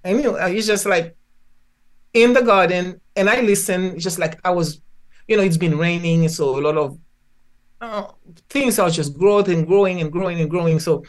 [0.03, 1.15] I mean, it's just like
[2.13, 3.99] in the garden, and I listen.
[3.99, 4.81] Just like I was,
[5.27, 6.97] you know, it's been raining, so a lot of
[7.81, 8.07] uh,
[8.49, 10.79] things are just growth and growing and growing and growing.
[10.79, 11.03] So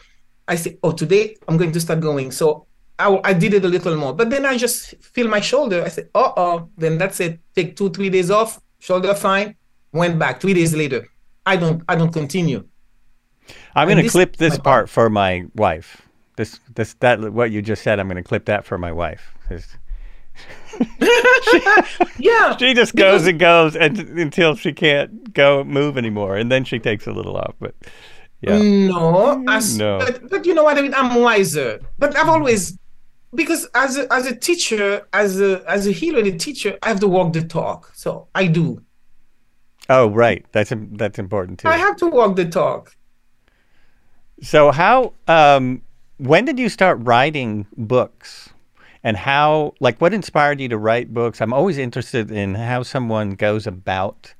[0.47, 2.31] I say, oh, today I'm going to start going.
[2.31, 5.83] So I, I did it a little more, but then I just feel my shoulder.
[5.83, 7.39] I said, uh oh, then that's it.
[7.55, 9.55] Take two, three days off, shoulder fine.
[9.91, 11.07] Went back three days later.
[11.45, 12.67] I don't, I don't continue.
[13.73, 16.01] I'm going to clip this part for my wife.
[16.35, 17.99] This, this, that, what you just said.
[17.99, 19.33] I'm going to clip that for my wife.
[20.77, 26.51] 'Cause Yeah, She just goes and goes and, until she can't go move anymore, and
[26.51, 27.55] then she takes a little off.
[27.59, 27.75] But
[28.41, 29.99] yeah, No, as, No.
[29.99, 30.93] But, but you know what I mean.
[30.93, 31.79] I'm wiser.
[31.97, 32.77] But I've always
[33.35, 36.89] because as a, as a teacher, as a as a healer and a teacher, I
[36.89, 37.91] have to walk the talk.
[37.95, 38.81] So I do.
[39.89, 41.67] oh right, that's that's important too.
[41.67, 42.95] I have to walk the talk.
[44.41, 45.81] So how um
[46.17, 48.48] when did you start writing books?
[49.03, 51.41] And how like what inspired you to write books?
[51.41, 54.33] I'm always interested in how someone goes about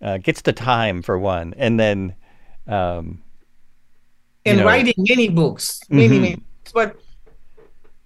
[0.00, 2.14] uh, gets the time for one and then
[2.66, 3.22] um
[4.44, 6.20] and know- writing many books, many, Mhm.
[6.20, 6.72] many books.
[6.72, 6.96] But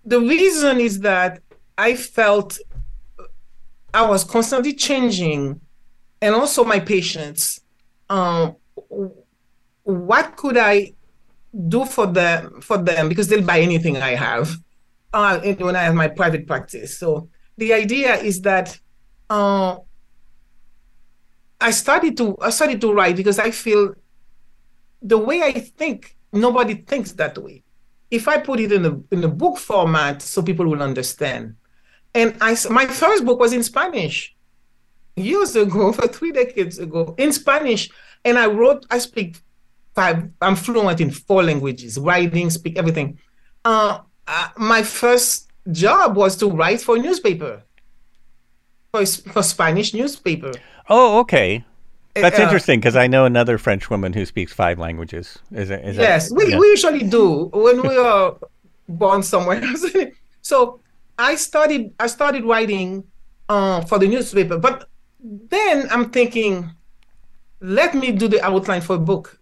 [0.04, 1.40] the reason is that
[1.78, 2.58] I felt
[3.94, 5.60] I was constantly changing,
[6.20, 7.60] and also my patients.
[8.10, 8.56] Um,
[9.84, 10.92] what could I
[11.68, 12.60] do for them?
[12.60, 14.58] For them, because they'll buy anything I have.
[15.58, 18.78] When I have my private practice, so the idea is that.
[19.28, 19.78] Uh,
[21.60, 23.94] I started to I started to write because I feel
[25.02, 27.62] the way I think, nobody thinks that way.
[28.10, 31.56] If I put it in a in a book format, so people will understand.
[32.14, 34.34] And I my first book was in Spanish
[35.16, 37.90] years ago, for three decades ago, in Spanish.
[38.24, 39.38] And I wrote, I speak
[39.94, 43.18] five, I'm fluent in four languages, writing, speak everything.
[43.64, 47.62] Uh, uh, my first job was to write for a newspaper,
[48.92, 50.52] for, for Spanish newspaper.
[50.88, 51.64] Oh, okay.
[52.14, 55.38] That's Uh, interesting because I know another French woman who speaks five languages.
[55.52, 55.84] Is it?
[55.84, 56.58] Is Yes, that, we, yeah.
[56.58, 58.36] we usually do when we are
[58.88, 59.62] born somewhere.
[60.42, 60.80] so
[61.18, 63.04] I started I started writing
[63.48, 64.88] uh, for the newspaper, but
[65.20, 66.70] then I'm thinking,
[67.60, 69.40] let me do the outline for a book.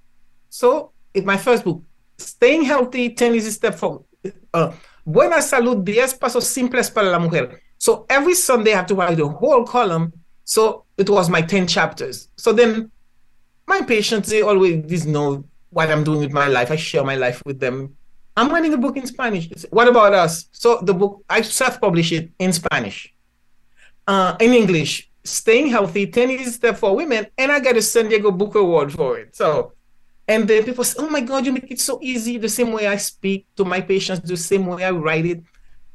[0.50, 1.82] So it's my first book,
[2.18, 4.04] Staying Healthy, 10 Easy Steps for
[4.52, 4.72] uh,
[5.04, 7.60] Buena Salud, 10 Pasos Simples para la Mujer.
[7.78, 10.12] So every Sunday I have to write a whole column.
[10.44, 12.28] So it was my 10 chapters.
[12.36, 12.90] So then
[13.66, 16.70] my patients they always know what I'm doing with my life.
[16.70, 17.96] I share my life with them.
[18.36, 19.48] I'm writing a book in Spanish.
[19.70, 20.48] What about us?
[20.52, 23.14] So the book I self-publish it in Spanish,
[24.06, 25.10] uh, in English.
[25.26, 28.92] Staying healthy, 10 easy steps for women, and I got a San Diego Book Award
[28.92, 29.34] for it.
[29.34, 29.72] So,
[30.26, 32.86] and then people say, "Oh my God, you make it so easy." The same way
[32.86, 35.42] I speak to my patients, the same way I write it.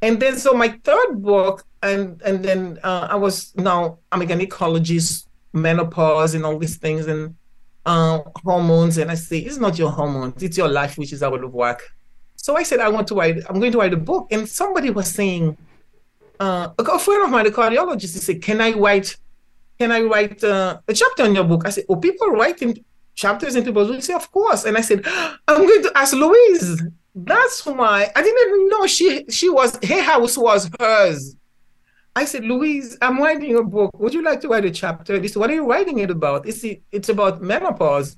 [0.01, 4.25] And then so my third book, and and then uh, I was now I'm a
[4.25, 7.35] gynecologist, menopause, and all these things, and
[7.85, 8.97] uh, hormones.
[8.97, 11.81] And I say it's not your hormones, it's your life which is out of work.
[12.35, 13.43] So I said I want to write.
[13.49, 14.27] I'm going to write a book.
[14.31, 15.57] And somebody was saying,
[16.39, 19.17] uh, a friend of mine, a cardiologist, he said, "Can I write?
[19.79, 22.75] Can I write uh, a chapter in your book?" I said, "Oh, people write in
[23.19, 23.71] chapters into?
[23.95, 24.65] She said, Of course.
[24.65, 26.81] And I said, I'm going to ask Louise.
[27.15, 31.35] That's why I didn't even know she she was her house was hers.
[32.15, 33.97] I said, Louise, I'm writing a book.
[33.99, 35.15] Would you like to write a chapter?
[35.27, 36.47] Said, What are you writing it about?
[36.47, 38.17] It's it's about menopause.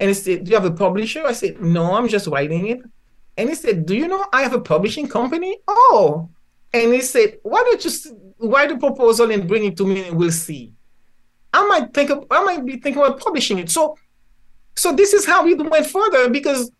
[0.00, 1.24] And he said, Do you have a publisher?
[1.26, 2.80] I said, No, I'm just writing it.
[3.36, 5.58] And he said, Do you know I have a publishing company?
[5.68, 6.28] Oh.
[6.74, 7.90] And he said, Why don't you
[8.42, 10.72] write a proposal and bring it to me and we'll see.
[11.52, 13.70] I might think of, I might be thinking about publishing it.
[13.70, 13.96] So
[14.76, 16.70] so this is how we went further because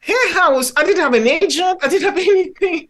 [0.00, 2.88] Hay House, I didn't have an agent, I didn't have anything.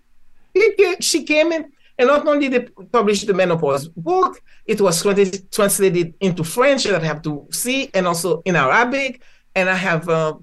[1.01, 6.45] She came in and not only they published the menopause book, it was translated into
[6.45, 9.23] French that I have to see, and also in Arabic.
[9.55, 10.35] And I have uh,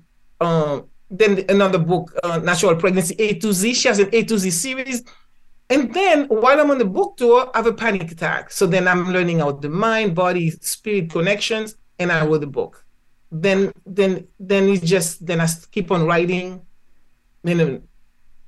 [0.41, 3.75] uh, then another book, uh, Natural Pregnancy A to Z.
[3.75, 5.03] She has an A to Z series.
[5.69, 8.51] And then while I'm on the book tour, I have a panic attack.
[8.51, 12.82] So then I'm learning about the mind, body, spirit connections, and I wrote the book
[13.33, 16.65] then then then it's just then I keep on writing.
[17.43, 17.83] Then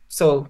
[0.07, 0.47] so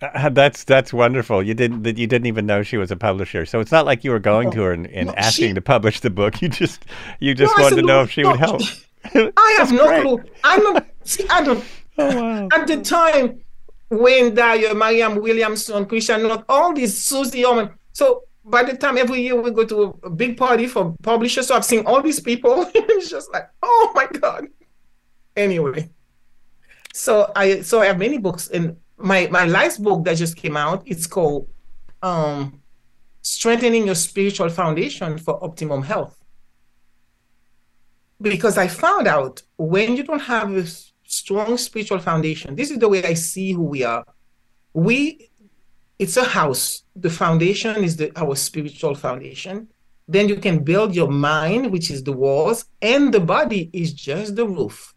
[0.00, 1.42] uh, that's that's wonderful.
[1.42, 3.44] You didn't that you didn't even know she was a publisher.
[3.44, 5.54] So it's not like you were going no, to her and, and no, asking she,
[5.54, 6.40] to publish the book.
[6.42, 6.84] You just
[7.18, 8.62] you just no, wanted to know if she would help.
[9.04, 10.02] I have no great.
[10.02, 10.22] clue.
[10.44, 11.26] I don't see.
[11.28, 11.64] I don't.
[11.98, 12.48] Oh, wow.
[12.52, 13.40] At the time,
[13.90, 17.70] Wayne Dyer, Marianne Williamson, Christiane Northrup, all these Susie Orman.
[17.92, 21.54] So by the time every year we go to a big party for publishers, so
[21.54, 22.70] I've seen all these people.
[22.74, 24.48] it's just like, oh my god.
[25.36, 25.90] Anyway,
[26.92, 30.56] so I so I have many books, and my my last book that just came
[30.56, 30.82] out.
[30.86, 31.48] It's called
[32.02, 32.60] um,
[33.22, 36.16] "Strengthening Your Spiritual Foundation for Optimum Health."
[38.20, 40.66] Because I found out when you don't have a
[41.06, 44.04] strong spiritual foundation, this is the way I see who we are.
[44.72, 45.30] We
[45.98, 46.84] it's a house.
[46.94, 49.68] The foundation is the our spiritual foundation.
[50.06, 54.36] Then you can build your mind, which is the walls, and the body is just
[54.36, 54.94] the roof.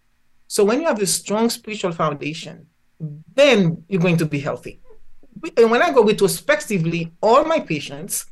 [0.48, 2.68] So when you have a strong spiritual foundation,
[3.36, 4.80] then you're going to be healthy.
[5.58, 8.26] And when I go retrospectively, all my patients,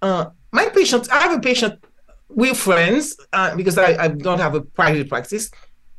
[0.00, 1.84] uh, my patients, I have a patient,
[2.28, 5.50] we're friends uh, because I, I don't have a private practice.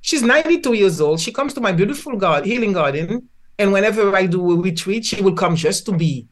[0.01, 1.19] She's 92 years old.
[1.19, 5.21] She comes to my beautiful garden, healing garden and whenever I do a retreat, she
[5.21, 6.27] will come just to be.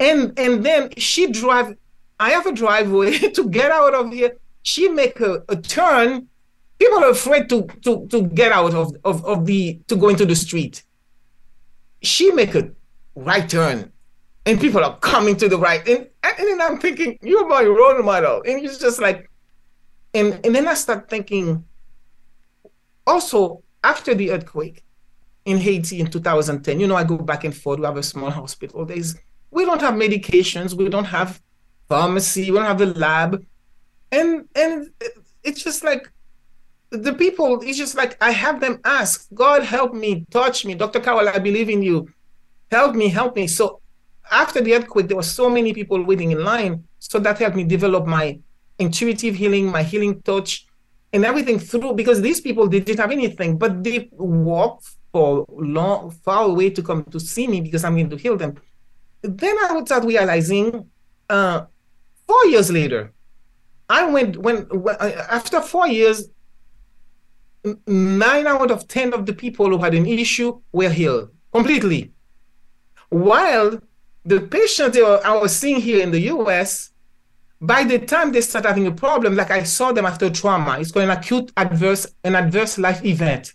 [0.00, 1.76] And and then she drive.
[2.18, 4.36] I have a driveway to get out of here.
[4.62, 6.28] She make a, a turn.
[6.78, 10.26] People are afraid to to to get out of, of, of the to go into
[10.26, 10.82] the street.
[12.02, 12.70] She make a
[13.14, 13.92] right turn,
[14.46, 15.86] and people are coming to the right.
[15.86, 18.42] And and then I'm thinking, you're my role model.
[18.46, 19.30] And it's just like,
[20.14, 21.64] and and then I start thinking.
[23.04, 24.84] Also, after the earthquake,
[25.44, 26.80] in Haiti in 2010.
[26.80, 27.80] You know, I go back and forth.
[27.80, 28.84] We have a small hospital.
[28.84, 29.16] There's
[29.50, 30.74] we don't have medications.
[30.74, 31.40] We don't have
[31.88, 32.50] pharmacy.
[32.50, 33.44] We don't have a lab,
[34.10, 34.90] and and
[35.42, 36.10] it's just like
[36.90, 37.60] the people.
[37.62, 41.00] It's just like I have them ask God, help me, touch me, Dr.
[41.00, 41.28] Carolle.
[41.28, 42.08] I believe in you.
[42.70, 43.46] Help me, help me.
[43.46, 43.80] So
[44.30, 46.84] after the earthquake, there were so many people waiting in line.
[46.98, 48.38] So that helped me develop my
[48.78, 50.66] intuitive healing, my healing touch,
[51.12, 56.10] and everything through because these people they didn't have anything, but they walked for long,
[56.10, 58.56] far away to come to see me because I'm going to heal them.
[59.20, 60.90] Then I would start realizing,
[61.28, 61.66] uh,
[62.26, 63.12] four years later,
[63.88, 66.28] I went when, when uh, after four years,
[67.86, 72.12] nine out of ten of the people who had an issue were healed completely,
[73.10, 73.78] while
[74.24, 76.90] the patients I was seeing here in the U.S.
[77.60, 80.90] By the time they start having a problem, like I saw them after trauma, it's
[80.90, 83.54] called an acute adverse an adverse life event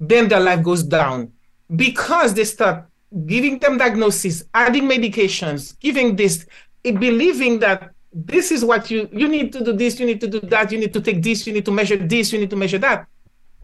[0.00, 1.32] then their life goes down
[1.74, 2.86] because they start
[3.26, 6.46] giving them diagnosis, adding medications, giving this,
[6.82, 10.40] believing that this is what you you need to do this, you need to do
[10.40, 12.78] that, you need to take this, you need to measure this, you need to measure
[12.78, 13.06] that.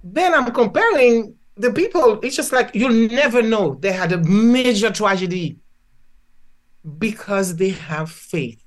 [0.03, 4.91] Then I'm comparing the people, it's just like you'll never know they had a major
[4.91, 5.59] tragedy
[6.99, 8.65] because they have faith.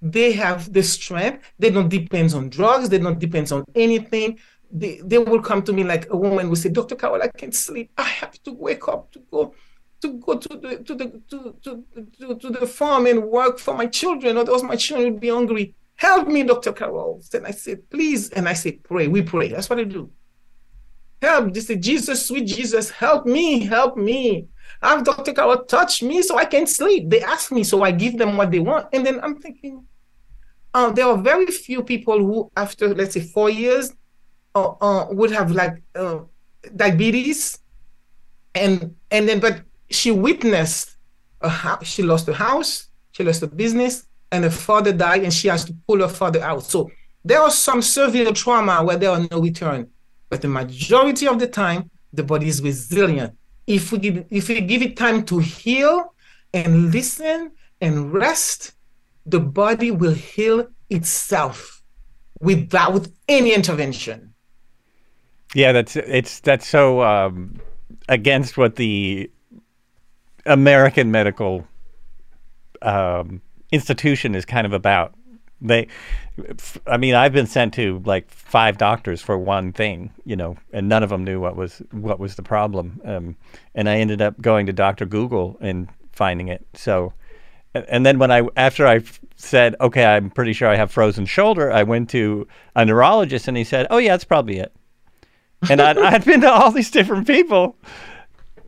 [0.00, 1.44] They have the strength.
[1.58, 2.88] They don't depend on drugs.
[2.88, 4.38] They don't depend on anything
[4.72, 6.96] they, they will come to me like a woman will say, Dr.
[6.96, 7.92] Carolle, I can't sleep.
[7.98, 9.54] I have to wake up to go
[10.00, 11.84] to go to the to the to, to,
[12.18, 15.28] to, to the farm and work for my children, or else my children will be
[15.28, 15.74] hungry.
[15.96, 16.72] Help me, Dr.
[16.72, 17.22] Carolle.
[17.30, 18.30] Then I said, please.
[18.30, 19.06] And I say, pray.
[19.06, 19.48] We pray.
[19.48, 20.10] That's what I do.
[21.20, 21.54] Help.
[21.54, 24.48] They say, Jesus, sweet Jesus, help me, help me.
[24.82, 25.32] Have Dr.
[25.32, 27.08] Carolle touch me so I can sleep.
[27.08, 28.88] They ask me, so I give them what they want.
[28.92, 29.86] And then I'm thinking,
[30.74, 33.92] uh, there are very few people who, after let's say four years,
[34.54, 36.20] uh, uh, would have like uh,
[36.76, 37.58] diabetes,
[38.54, 40.96] and and then but she witnessed
[41.82, 45.64] she lost her house, she lost her business, and her father died, and she has
[45.64, 46.62] to pull her father out.
[46.62, 46.90] So
[47.24, 49.88] There are some severe trauma where there are no return,
[50.28, 53.36] but the majority of the time, the body is resilient.
[53.66, 56.14] If we give, if we give it time to heal
[56.52, 58.72] and listen and rest,
[59.24, 61.82] the body will heal itself
[62.40, 64.31] without any intervention.
[65.54, 67.60] Yeah, that's it's that's so um,
[68.08, 69.30] against what the
[70.46, 71.66] American medical
[72.80, 75.14] um, institution is kind of about.
[75.60, 75.86] They,
[76.88, 80.88] I mean, I've been sent to like five doctors for one thing, you know, and
[80.88, 83.00] none of them knew what was what was the problem.
[83.04, 83.36] Um,
[83.74, 86.66] and I ended up going to Doctor Google and finding it.
[86.74, 87.12] So,
[87.74, 89.02] and then when I after I
[89.36, 93.56] said, okay, I'm pretty sure I have frozen shoulder, I went to a neurologist and
[93.56, 94.72] he said, oh yeah, that's probably it.
[95.70, 97.76] And I'd, I'd been to all these different people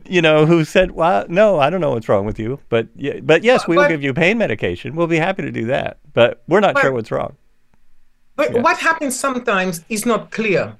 [0.07, 3.19] you know, who said, "Well, no, I don't know what's wrong with you, but yeah,
[3.21, 4.95] but yes, we will give you pain medication.
[4.95, 7.35] We'll be happy to do that, but we're not but, sure what's wrong."
[8.35, 8.61] But yeah.
[8.61, 10.75] what happens sometimes is not clear.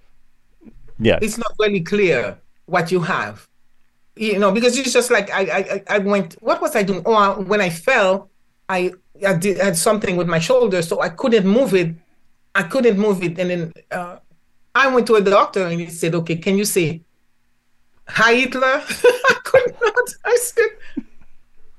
[0.99, 3.47] Yeah, it's not really clear what you have,
[4.15, 6.35] you know, because it's just like I I I went.
[6.41, 7.01] What was I doing?
[7.05, 8.29] Oh, when I fell,
[8.69, 8.93] I
[9.25, 11.95] I did had something with my shoulder, so I couldn't move it.
[12.53, 14.17] I couldn't move it, and then uh,
[14.75, 17.01] I went to a doctor, and he said, "Okay, can you say
[18.07, 18.61] Hi Hitler.
[18.63, 20.09] I could not.
[20.23, 20.69] I said,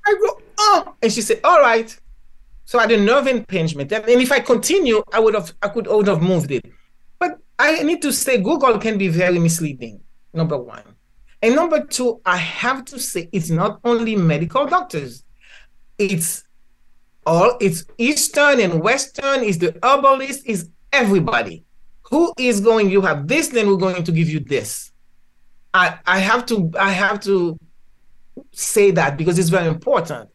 [0.06, 0.94] I go, oh.
[1.02, 1.96] And she said, all right.
[2.64, 3.92] So I had a nerve impingement.
[3.92, 6.64] And if I continue, I would have I could would have moved it.
[7.18, 10.00] But I need to say Google can be very misleading,
[10.34, 10.82] number one.
[11.42, 15.22] And number two, I have to say it's not only medical doctors.
[15.96, 16.42] It's
[17.24, 21.65] all it's Eastern and Western, is the herbalist, is everybody.
[22.10, 24.92] Who is going, you have this, then we're going to give you this.
[25.74, 27.58] I, I have to I have to
[28.52, 30.30] say that because it's very important.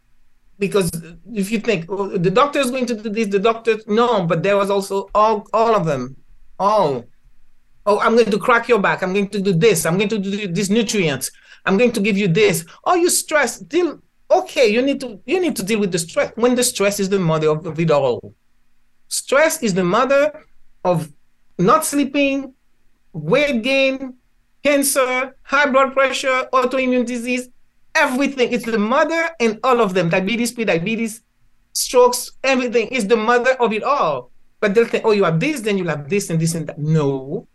[0.60, 0.92] Because
[1.34, 4.44] if you think oh, the doctor is going to do this, the doctor no, but
[4.44, 6.16] there was also all all of them,
[6.60, 7.06] all.
[7.88, 9.02] Oh, I'm going to crack your back.
[9.02, 9.88] I'm going to do this.
[9.88, 11.32] I'm going to do these nutrients.
[11.66, 12.64] I'm going to give you this.
[12.84, 13.58] Oh, you stress.
[13.60, 14.00] Deal.
[14.30, 17.10] Okay, you need to you need to deal with the stress when the stress is
[17.10, 18.36] the mother of, of it all.
[19.08, 20.46] Stress is the mother
[20.84, 21.12] of
[21.62, 22.54] not sleeping,
[23.14, 24.16] weight gain,
[24.64, 27.50] cancer, high blood pressure, autoimmune disease,
[27.96, 28.52] everything.
[28.52, 30.10] It's the mother and all of them.
[30.10, 31.22] Diabetes, pre-diabetes,
[31.74, 34.32] strokes, everything is the mother of it all.
[34.60, 36.78] But they'll think, oh, you have this, then you'll have this and this and that.
[36.78, 37.48] No.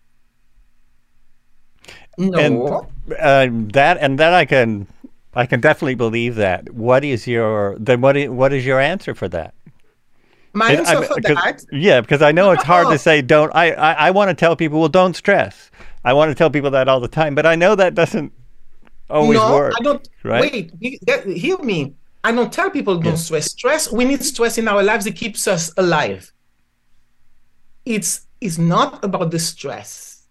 [2.18, 2.38] No.
[2.38, 4.86] And uh, that and that I can
[5.34, 6.72] I can definitely believe that.
[6.72, 9.54] What is your then what is, what is your answer for that?
[10.62, 11.64] I, that?
[11.72, 14.57] Yeah, because I know it's hard to say don't I, I, I want to tell
[14.57, 15.70] people, well, don't stress.
[16.04, 18.32] I want to tell people that all the time, but I know that doesn't
[19.11, 19.74] always no, work.
[19.78, 20.09] I don't.
[20.22, 20.70] Right?
[20.80, 21.94] Wait, hear me.
[22.24, 23.18] I don't tell people don't yeah.
[23.18, 23.46] stress.
[23.46, 23.92] Stress.
[23.92, 25.07] We need stress in our lives.
[25.07, 26.32] It keeps us alive.
[27.84, 30.26] It's it's not about the stress.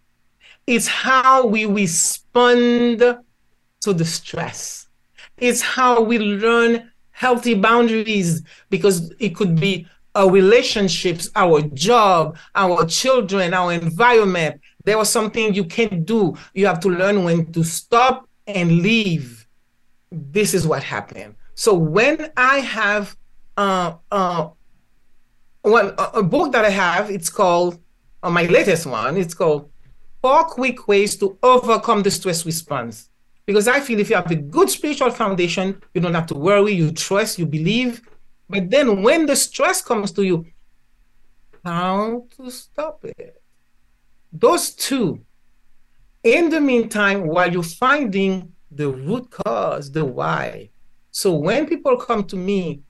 [0.67, 4.88] It's how we respond to the stress.
[5.38, 12.86] It's how we learn healthy boundaries because it could be our relationships, our job, our
[12.86, 14.61] children, our environment.
[14.86, 16.36] There was something you can't do.
[16.53, 19.45] You have to learn when to stop and leave.
[20.11, 21.36] This is what happened.
[21.55, 23.16] So when I have
[23.57, 24.49] uh, uh,
[25.61, 27.80] one a book that I have, it's called
[28.24, 29.18] uh, my latest one.
[29.18, 29.70] It's called
[30.22, 33.09] Four Quick Ways to Overcome the Stress Response.
[33.45, 36.74] Because I feel if you have a good spiritual foundation, you don't have to worry.
[36.74, 38.01] You trust, you believe.
[38.49, 40.45] But then when the stress comes to you,
[41.63, 43.41] how to stop it?
[44.39, 45.21] those two.
[46.23, 50.69] In the meantime, while you're finding the root cause, the why.
[51.11, 52.81] So when people come to me,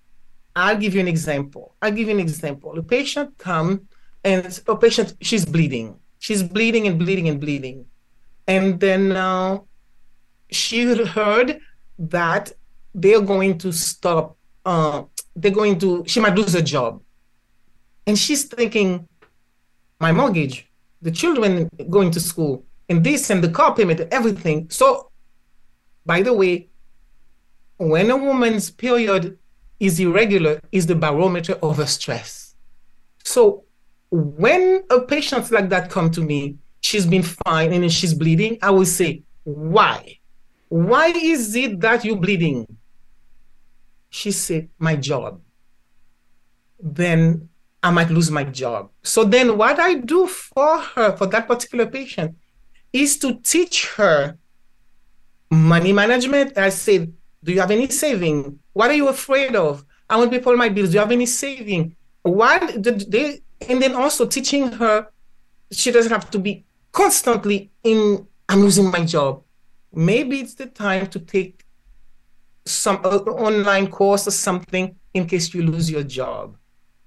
[0.56, 1.76] I'll give you an example.
[1.82, 2.78] I'll give you an example.
[2.78, 3.88] A patient come
[4.24, 6.00] and a patient, she's bleeding.
[6.20, 7.86] She's bleeding and bleeding and bleeding.
[8.48, 9.60] And then uh,
[10.50, 11.60] she heard
[12.00, 12.54] that
[12.94, 15.04] they're going to stop, uh,
[15.36, 17.02] they're going to, she might lose her job.
[18.08, 19.08] And she's thinking,
[20.00, 20.68] my mortgage,
[21.02, 24.70] the children going to school, and this and the car payment, and everything.
[24.70, 25.12] So,
[26.06, 26.70] by the way,
[27.78, 29.38] when a woman's period
[29.80, 32.56] is irregular, is the barometer of her stress.
[33.24, 33.64] So,
[34.12, 38.70] when a patient like that come to me, she's been fine and she's bleeding, I
[38.70, 40.20] will say, why?
[40.70, 42.66] Why is it that you're bleeding?
[44.20, 45.42] She said, my job.
[46.80, 47.50] Then
[47.84, 48.92] I might lose my job.
[49.04, 52.36] So then what I do for her, for that particular patient,
[52.94, 54.38] is to teach her
[55.52, 56.58] money management.
[56.58, 57.14] I said,
[57.44, 58.60] do you have any saving?
[58.74, 59.84] What are you afraid of?
[60.10, 60.90] I want to pay all my bills.
[60.90, 61.96] Do you have any saving?
[62.22, 65.08] What they and then also teaching her
[65.72, 69.44] she doesn't have to be constantly in i'm losing my job
[69.94, 71.55] maybe it's the time to take
[72.66, 76.58] some uh, online course or something in case you lose your job.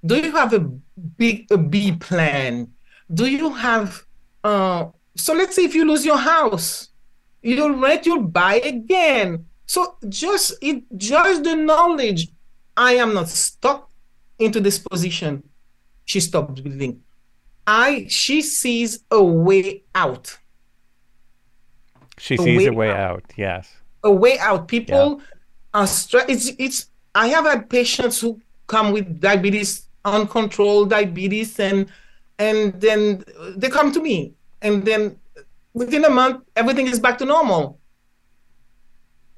[0.04, 2.72] Do you have a big a b plan?
[3.12, 4.04] Do you have
[4.44, 4.86] uh
[5.16, 6.90] so let's say if you lose your house
[7.42, 9.46] you'll rent you'll buy again.
[9.66, 12.28] So just it just the knowledge
[12.76, 13.90] i am not stuck
[14.38, 15.42] into this position.
[16.04, 17.02] She stopped breathing
[17.68, 20.38] i she sees a way out.
[22.18, 22.96] She a sees way a way out.
[22.96, 23.24] out.
[23.36, 23.70] yes.
[24.02, 24.68] A way out.
[24.68, 25.24] People yeah.
[25.74, 31.90] It's it's i have had patients who come with diabetes uncontrolled diabetes and
[32.38, 33.24] and then
[33.56, 35.18] they come to me and then
[35.74, 37.78] within a month everything is back to normal.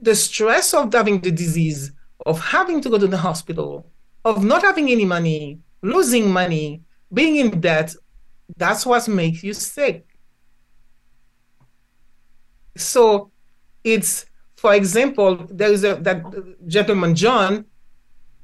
[0.00, 1.92] The stress of having the disease
[2.24, 3.86] of having to go to the hospital
[4.24, 7.94] of not having any money losing money being in debt
[8.56, 10.06] that's what makes you sick.
[12.76, 13.30] So
[13.84, 14.26] it's
[14.62, 15.30] for example
[15.60, 16.18] there is a that
[16.76, 17.64] gentleman john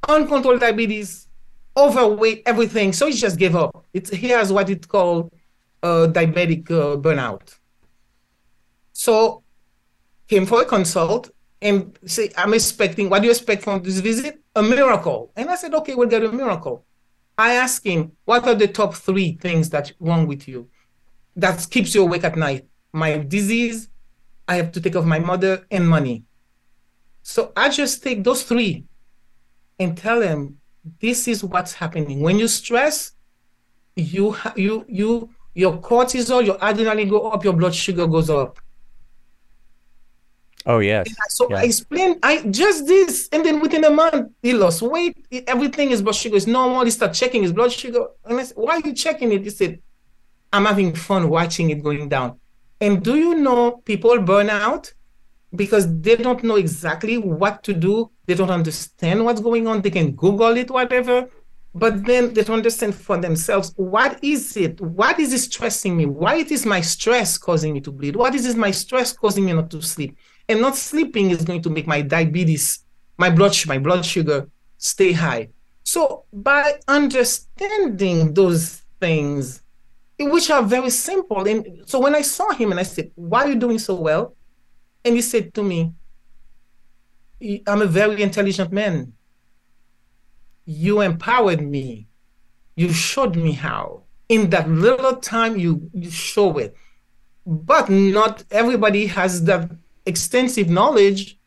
[0.08, 1.26] uncontrolled diabetes
[1.76, 2.92] overweight, everything.
[2.92, 3.84] So he just gave up.
[3.92, 5.32] It's, he has what it called
[5.82, 7.56] uh, diabetic uh, burnout.
[8.92, 9.42] So
[10.28, 14.40] came for a consult and say, I'm expecting, what do you expect from this visit?
[14.54, 15.32] A miracle.
[15.36, 16.84] And I said, okay, we'll get a miracle.
[17.38, 20.68] I asked him, what are the top three things that's wrong with you
[21.36, 22.66] that keeps you awake at night?
[22.92, 23.88] My disease,
[24.48, 26.24] I have to take care of my mother, and money.
[27.22, 28.84] So I just take those three
[29.78, 30.58] and tell him
[31.00, 32.20] this is what's happening.
[32.20, 33.12] When you stress,
[33.96, 38.58] you you you your cortisol, your adrenaline go up, your blood sugar goes up.
[40.66, 41.08] Oh yes.
[41.28, 45.16] So I explained I just this, and then within a month he lost weight.
[45.46, 46.84] Everything is blood sugar is normal.
[46.84, 49.50] He start checking his blood sugar, and I said, "Why are you checking it?" He
[49.50, 49.80] said,
[50.52, 52.38] "I'm having fun watching it going down."
[52.80, 54.92] And do you know people burn out
[55.54, 58.10] because they don't know exactly what to do.
[58.26, 59.80] They don't understand what's going on.
[59.80, 61.28] They can Google it, whatever,
[61.74, 64.80] but then they don't understand for themselves what is it?
[64.80, 66.06] What is it stressing me?
[66.06, 68.16] Why it is my stress causing me to bleed?
[68.16, 70.16] What is it my stress causing me not to sleep?
[70.48, 72.80] And not sleeping is going to make my diabetes,
[73.18, 74.48] my blood, my blood sugar
[74.78, 75.48] stay high.
[75.82, 79.62] So by understanding those things,
[80.18, 83.48] which are very simple, and so when I saw him and I said, "Why are
[83.48, 84.34] you doing so well?"
[85.04, 85.92] And he said to me,
[87.66, 89.12] I'm a very intelligent man.
[90.64, 92.08] You empowered me.
[92.74, 94.02] You showed me how.
[94.28, 96.74] In that little time, you, you show it.
[97.46, 99.70] But not everybody has that
[100.06, 101.38] extensive knowledge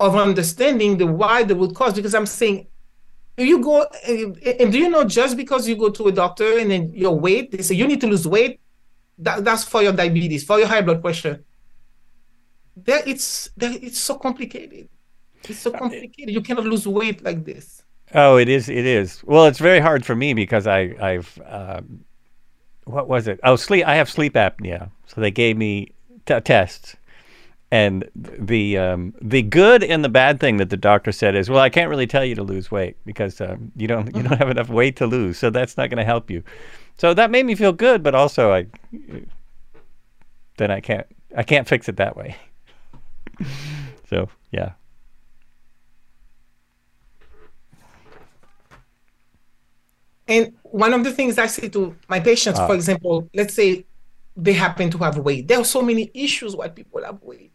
[0.00, 1.94] of understanding the why, the root cause.
[1.94, 2.66] Because I'm saying,
[3.46, 6.92] you go, and do you know just because you go to a doctor and then
[6.94, 8.60] your weight, they say you need to lose weight,
[9.18, 11.44] that, that's for your diabetes, for your high blood pressure
[12.84, 14.88] there it's there it's so complicated.
[15.44, 16.30] It's so uh, complicated.
[16.34, 17.82] You cannot lose weight like this.
[18.14, 18.68] Oh, it is.
[18.68, 19.22] It is.
[19.24, 22.04] Well, it's very hard for me because I I've um,
[22.84, 23.40] what was it?
[23.44, 23.86] Oh, sleep.
[23.86, 25.92] I have sleep apnea, so they gave me
[26.26, 26.96] t- tests.
[27.70, 31.60] And the um, the good and the bad thing that the doctor said is, well,
[31.60, 34.48] I can't really tell you to lose weight because um, you don't you don't have
[34.48, 36.42] enough weight to lose, so that's not going to help you.
[36.96, 38.66] So that made me feel good, but also I
[40.56, 41.06] then I can't
[41.36, 42.36] I can't fix it that way.
[44.08, 44.72] so yeah.
[50.26, 53.86] And one of the things I say to my patients, for example, let's say
[54.36, 55.48] they happen to have weight.
[55.48, 57.52] There are so many issues why people have weight.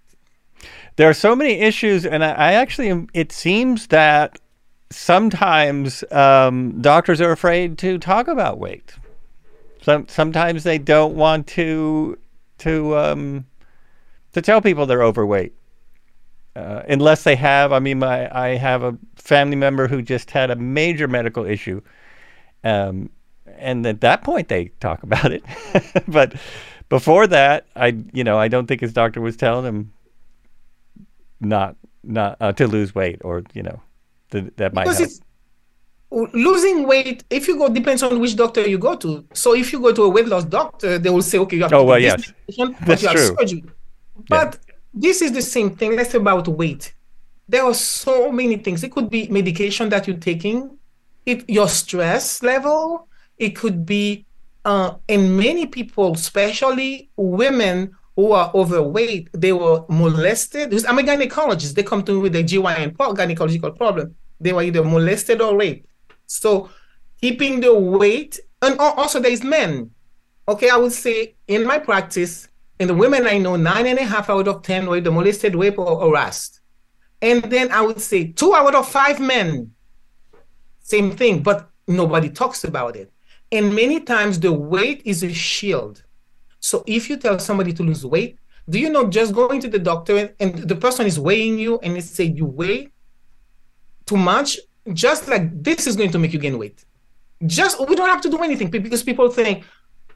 [0.95, 4.37] There are so many issues, and I, I actually, it seems that
[4.91, 8.93] sometimes um, doctors are afraid to talk about weight.
[9.81, 12.17] Some, sometimes they don't want to
[12.59, 13.45] to um,
[14.31, 15.53] to tell people they're overweight
[16.55, 17.73] uh, unless they have.
[17.73, 21.81] I mean, my, I have a family member who just had a major medical issue,
[22.63, 23.09] um,
[23.57, 25.43] and at that point they talk about it.
[26.07, 26.35] but
[26.87, 29.93] before that, I you know I don't think his doctor was telling him
[31.43, 33.79] not not uh, to lose weight or you know
[34.31, 35.21] th- that might because
[36.11, 36.33] help.
[36.33, 39.79] losing weight if you go depends on which doctor you go to so if you
[39.79, 41.99] go to a weight loss doctor they will say okay you have oh to well
[41.99, 42.33] yes
[42.85, 43.63] that's true surgery.
[44.29, 45.95] but yeah this is the same thing.
[45.95, 46.93] Let's say about weight.
[47.47, 48.83] There are so many things.
[48.83, 50.77] It could be medication that you're taking,
[51.25, 53.07] it your stress level.
[53.37, 54.25] It could be,
[54.63, 60.73] uh, and many people, especially women who are overweight, they were molested.
[60.85, 61.73] I'm a gynecologist.
[61.73, 64.15] They come to me with a GYN gynecological problem.
[64.39, 65.87] They were either molested or raped.
[66.27, 66.69] So
[67.19, 69.91] keeping the weight and also there is men.
[70.47, 72.47] Okay, I would say in my practice,
[72.79, 75.55] in the women I know, nine and a half out of ten were the molested,
[75.55, 76.59] raped, or harassed.
[77.21, 79.71] And then I would say two out of five men,
[80.79, 83.11] same thing, but nobody talks about it.
[83.51, 86.02] And many times the weight is a shield.
[86.63, 88.39] So if you tell somebody to lose weight,
[88.69, 91.97] do you know just going to the doctor and, the person is weighing you and
[91.97, 92.87] they say you weigh
[94.05, 94.57] too much,
[94.93, 96.85] just like this is going to make you gain weight.
[97.45, 99.65] Just we don't have to do anything because people think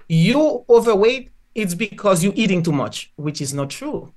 [0.07, 4.13] you overweight, it's because you're eating too much, which is not true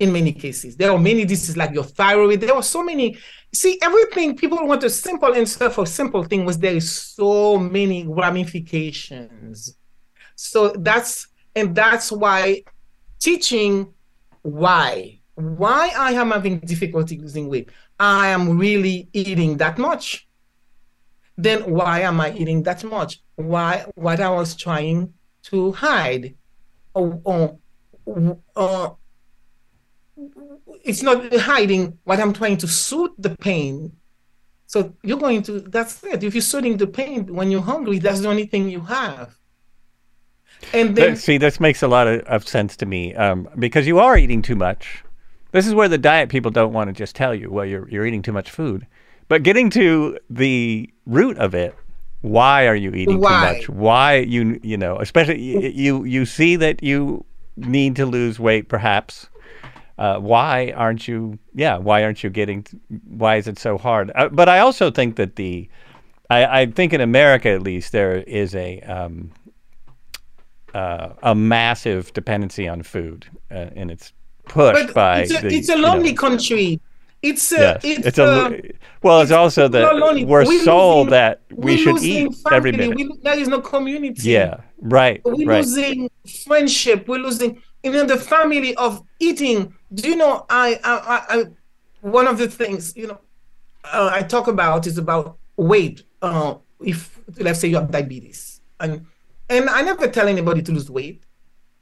[0.00, 0.76] in many cases.
[0.76, 2.40] There are many diseases like your thyroid.
[2.40, 3.16] There are so many.
[3.54, 8.04] See, everything people want a simple answer for simple thing was there is so many
[8.04, 9.76] ramifications.
[10.34, 12.62] So that's and that's why
[13.18, 13.92] teaching
[14.42, 17.70] why why I am having difficulty losing weight.
[18.00, 20.26] I am really eating that much.
[21.36, 23.22] Then why am I eating that much?
[23.36, 26.34] Why what I was trying to hide
[26.94, 27.58] or, or,
[28.56, 28.96] or
[30.82, 33.92] it's not hiding what I'm trying to soothe the pain.
[34.66, 36.24] So you're going to, that's it.
[36.24, 39.37] If you're soothing the pain when you're hungry, that's the only thing you have.
[40.72, 43.98] And then, see, this makes a lot of, of sense to me um, because you
[43.98, 45.04] are eating too much.
[45.52, 48.06] This is where the diet people don't want to just tell you, well, you're you're
[48.06, 48.86] eating too much food.
[49.28, 51.74] But getting to the root of it,
[52.20, 53.28] why are you eating why?
[53.28, 53.68] too much?
[53.68, 57.24] Why you you know, especially you you see that you
[57.56, 59.28] need to lose weight, perhaps
[59.98, 61.38] uh, why aren't you?
[61.54, 62.64] Yeah, why aren't you getting?
[63.08, 64.12] Why is it so hard?
[64.14, 65.68] Uh, but I also think that the,
[66.30, 69.32] I, I, think in America at least there is a um,
[70.74, 74.12] uh, a massive dependency on food, uh, and it's
[74.44, 75.20] pushed but by.
[75.20, 76.80] It's a, the, it's a lonely you know, country.
[77.20, 78.62] It's a, yes, it's, it's a
[79.02, 79.20] well.
[79.20, 82.56] It's, it's also that we're, we're sold that we should eat family.
[82.56, 82.96] every minute.
[82.96, 84.30] We, there is no community.
[84.30, 85.20] Yeah, right.
[85.24, 85.64] We're right.
[85.64, 86.10] losing
[86.46, 87.08] friendship.
[87.08, 91.44] We're losing even the family of eating do you know I, I, I
[92.00, 93.18] one of the things you know
[93.84, 96.02] uh, I talk about is about weight.
[96.20, 99.06] Uh, if let's say you have diabetes, and
[99.48, 101.22] and I never tell anybody to lose weight.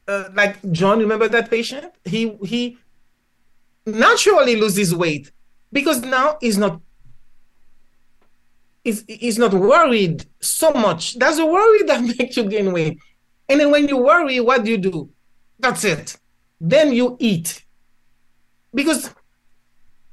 [0.09, 1.93] Uh, like John, remember that patient?
[2.05, 2.79] He he
[3.87, 5.33] naturally loses weight
[5.73, 6.81] because now he's not
[8.85, 11.19] he's, he's not worried so much.
[11.19, 12.99] That's a worry that makes you gain weight.
[13.49, 15.11] And then when you worry, what do you do?
[15.59, 16.17] That's it.
[16.61, 17.65] Then you eat
[18.75, 19.15] because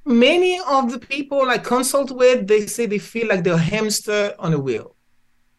[0.06, 4.34] many of the people I consult with, they say they feel like they're a hamster
[4.39, 4.95] on a wheel.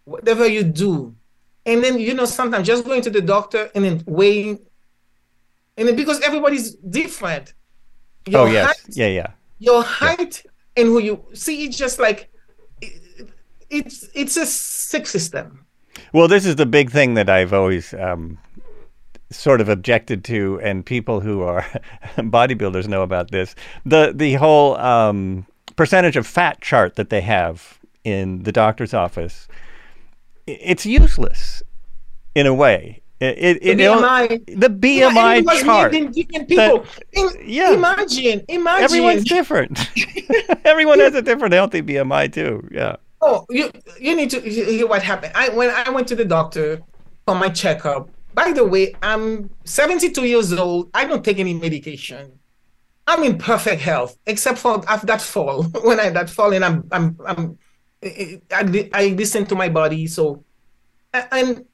[0.05, 1.15] Whatever you do.
[1.67, 4.59] And then, you know, sometimes just going to the doctor and then weighing.
[5.77, 7.55] And then because everybody's different.
[8.27, 8.67] Your oh, yes.
[8.67, 9.31] Height, yeah, yeah.
[9.59, 10.83] Your height yeah.
[10.83, 12.31] and who you see, it's just like,
[13.71, 15.67] it's it's a sick system.
[16.13, 18.39] Well, this is the big thing that I've always um,
[19.31, 21.63] sort of objected to, and people who are
[22.17, 23.55] bodybuilders know about this.
[23.85, 25.47] The the whole um,
[25.77, 29.49] percentage of fat chart that they have in the doctor's office,
[30.47, 31.63] it's useless
[32.35, 33.03] in a way.
[33.21, 35.93] It, it, the, BMI, the BMI chart.
[35.93, 36.85] People.
[37.15, 37.73] That, yeah.
[37.73, 38.85] Imagine, imagine.
[38.85, 39.79] Everyone's different.
[40.65, 42.69] Everyone has a different healthy BMI too.
[42.71, 42.97] Yeah.
[43.23, 45.33] Oh, you you need to hear what happened.
[45.35, 46.83] I when I went to the doctor
[47.25, 50.91] for my checkup, by the way, I'm 72 years old.
[50.93, 52.39] I don't take any medication.
[53.07, 55.63] I'm in perfect health, except for after that fall.
[55.85, 57.59] when I that fall, and I'm I'm I'm
[58.05, 60.07] I, I listen to my body.
[60.07, 60.45] So
[61.13, 61.65] and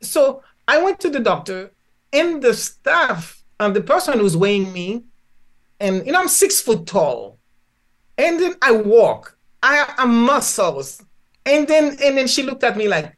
[0.00, 1.72] so I went to the doctor,
[2.12, 5.04] and the staff and the person who's weighing me,
[5.80, 7.38] and you know I'm six foot tall,
[8.16, 9.36] and then I walk.
[9.62, 11.02] I am muscles,
[11.44, 13.16] and then and then she looked at me like,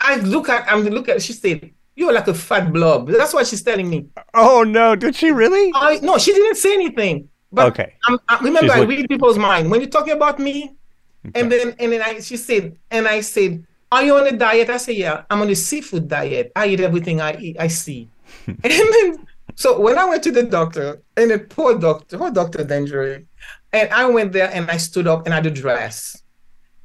[0.00, 3.08] I look at I'm look at she said you're like a fat blob.
[3.08, 4.06] That's what she's telling me.
[4.34, 5.70] Oh no, did she really?
[5.74, 7.28] I no, she didn't say anything.
[7.52, 7.94] But okay.
[8.08, 10.74] I'm, I, remember, she's I read people's mind when you're talking about me,
[11.26, 11.40] okay.
[11.40, 14.70] and then and then I she said, and I said, "Are you on a diet?"
[14.70, 16.52] I said, "Yeah, I'm on a seafood diet.
[16.56, 18.08] I eat everything I eat, I see."
[18.46, 22.64] and then so when I went to the doctor, and the poor doctor, poor Doctor
[22.64, 23.26] Dendry,
[23.72, 26.22] and I went there and I stood up and I had a dress,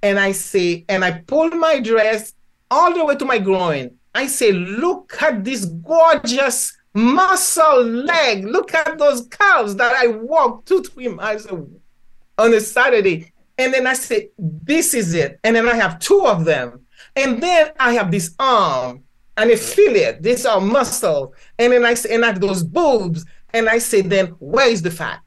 [0.03, 2.33] and I say, and I pulled my dress
[2.71, 8.45] all the way to my groin I say, look at this gorgeous muscle leg.
[8.45, 13.31] Look at those calves that I walked two, three miles on a Saturday.
[13.59, 15.37] And then I say, this is it.
[15.43, 16.85] And then I have two of them.
[17.15, 19.03] And then I have this arm
[19.35, 20.23] and I feel it.
[20.23, 21.33] This are muscle.
[21.59, 23.25] And then I say, and I have those boobs.
[23.53, 25.21] And I say, then where is the fat?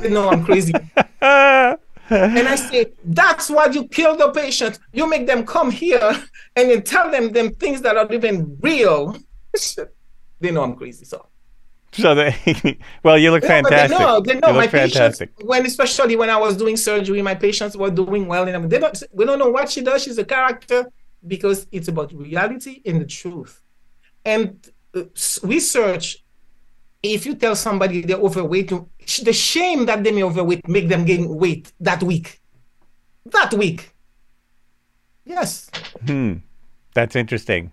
[0.00, 0.72] you know, I'm crazy.
[1.20, 1.78] and
[2.48, 4.78] I say, that's why you kill the patient.
[4.92, 6.12] You make them come here
[6.56, 9.16] and then tell them them things that are even real.
[10.40, 11.26] they know I'm crazy, so.
[11.92, 13.98] So they, well, you look fantastic.
[13.98, 15.36] They know, they know my fantastic.
[15.36, 15.48] patients.
[15.48, 19.02] When especially when I was doing surgery, my patients were doing well, and they don't.
[19.12, 20.02] We don't know what she does.
[20.02, 20.90] She's a character
[21.26, 23.62] because it's about reality and the truth.
[24.24, 25.04] And uh,
[25.42, 26.18] research.
[27.02, 28.70] If you tell somebody they're overweight,
[29.24, 32.40] the shame that they may overweight make them gain weight that week.
[33.26, 33.92] That week.
[35.24, 35.68] Yes,
[36.06, 36.34] Hmm.
[36.94, 37.72] That's interesting.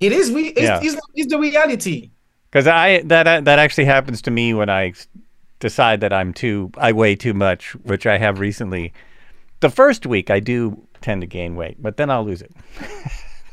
[0.00, 0.30] it is.
[0.30, 0.48] We.
[0.48, 0.80] It's, Yeah.
[0.82, 2.10] it's, it's the reality.
[2.54, 4.92] Because I that that actually happens to me when I
[5.58, 8.92] decide that I'm too I weigh too much, which I have recently.
[9.58, 12.52] The first week I do tend to gain weight, but then I'll lose it.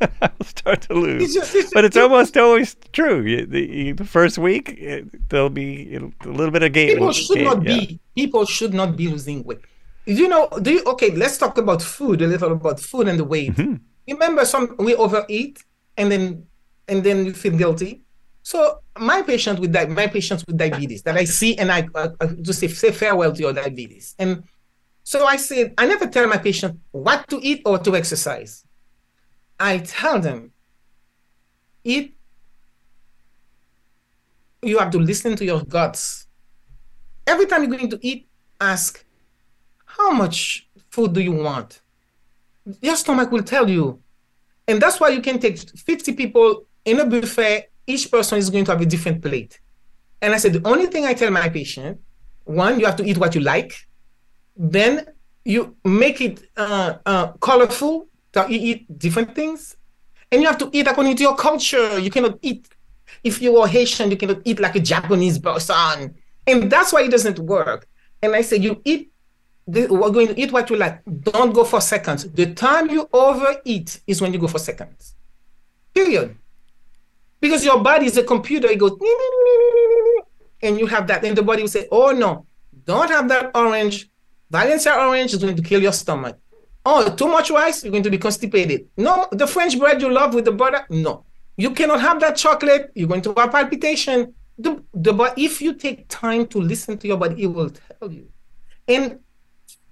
[0.21, 1.23] I'll start to lose.
[1.23, 3.21] It's just- it's- but it's it- almost always true.
[3.21, 6.89] You, the, you, the first week it, there'll be it'll- a little bit of gain.
[6.89, 7.79] people should gain- not yeah.
[7.79, 9.61] be people should not be losing weight
[10.05, 13.23] you know do you okay let's talk about food a little about food and the
[13.23, 13.75] weight Mm-hmm.
[14.13, 15.63] remember some we overeat
[15.97, 16.23] and then
[16.87, 18.01] and then you feel guilty
[18.43, 22.09] so my patient with that my patients with diabetes that i see and i uh,
[22.19, 24.43] uh, just say, say farewell to your diabetes and
[25.03, 28.65] so i said i never tell my patient what to eat or to exercise
[29.59, 30.51] i tell them
[31.83, 32.15] eat
[34.63, 36.27] you have to listen to your guts
[37.27, 38.27] every time you're going to eat,
[38.59, 39.03] ask,
[39.85, 41.81] how much food do you want?
[42.81, 44.01] Your stomach will tell you.
[44.67, 48.65] And that's why you can take 50 people in a buffet, each person is going
[48.65, 49.59] to have a different plate.
[50.21, 51.99] And I said, the only thing I tell my patient,
[52.45, 53.71] one, you have to eat what you like.
[54.55, 54.93] Then
[55.53, 59.75] you make it uh, uh, colorful, that you eat different things.
[60.31, 61.99] And you have to eat according to your culture.
[61.99, 62.67] You cannot eat
[63.23, 66.15] if you are Haitian, you cannot eat like a Japanese person.
[66.47, 67.87] And that's why it doesn't work.
[68.21, 69.11] And I said, you eat,
[69.65, 71.01] we're going to eat what you like.
[71.21, 72.29] Don't go for seconds.
[72.31, 75.15] The time you overeat is when you go for seconds.
[75.93, 76.35] Period.
[77.41, 78.97] Because your body is a computer, it goes,
[80.61, 81.25] and you have that.
[81.25, 82.45] And the body will say, oh no,
[82.85, 84.09] don't have that orange.
[84.49, 86.37] Valencia orange is going to kill your stomach.
[86.85, 88.87] Oh, too much rice, you're going to be constipated.
[88.97, 91.25] No, the French bread you love with the butter, no.
[91.57, 92.91] You cannot have that chocolate.
[92.95, 94.33] You're going to have palpitation.
[94.57, 98.11] The, the but if you take time to listen to your body, it will tell
[98.11, 98.29] you.
[98.87, 99.19] And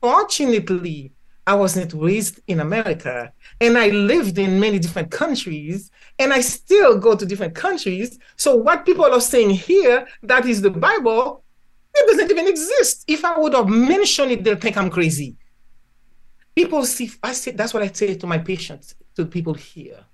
[0.01, 1.13] fortunately,
[1.45, 5.89] I wasn't raised in America, and I lived in many different countries,
[6.19, 8.19] and I still go to different countries.
[8.35, 11.43] So what people are saying here, that is the Bible,
[11.95, 13.05] it doesn't even exist.
[13.07, 15.37] If I would have mentioned it, they'll think I'm crazy.
[16.55, 17.09] People see.
[17.23, 20.05] I say that's what I say to my patients, to people here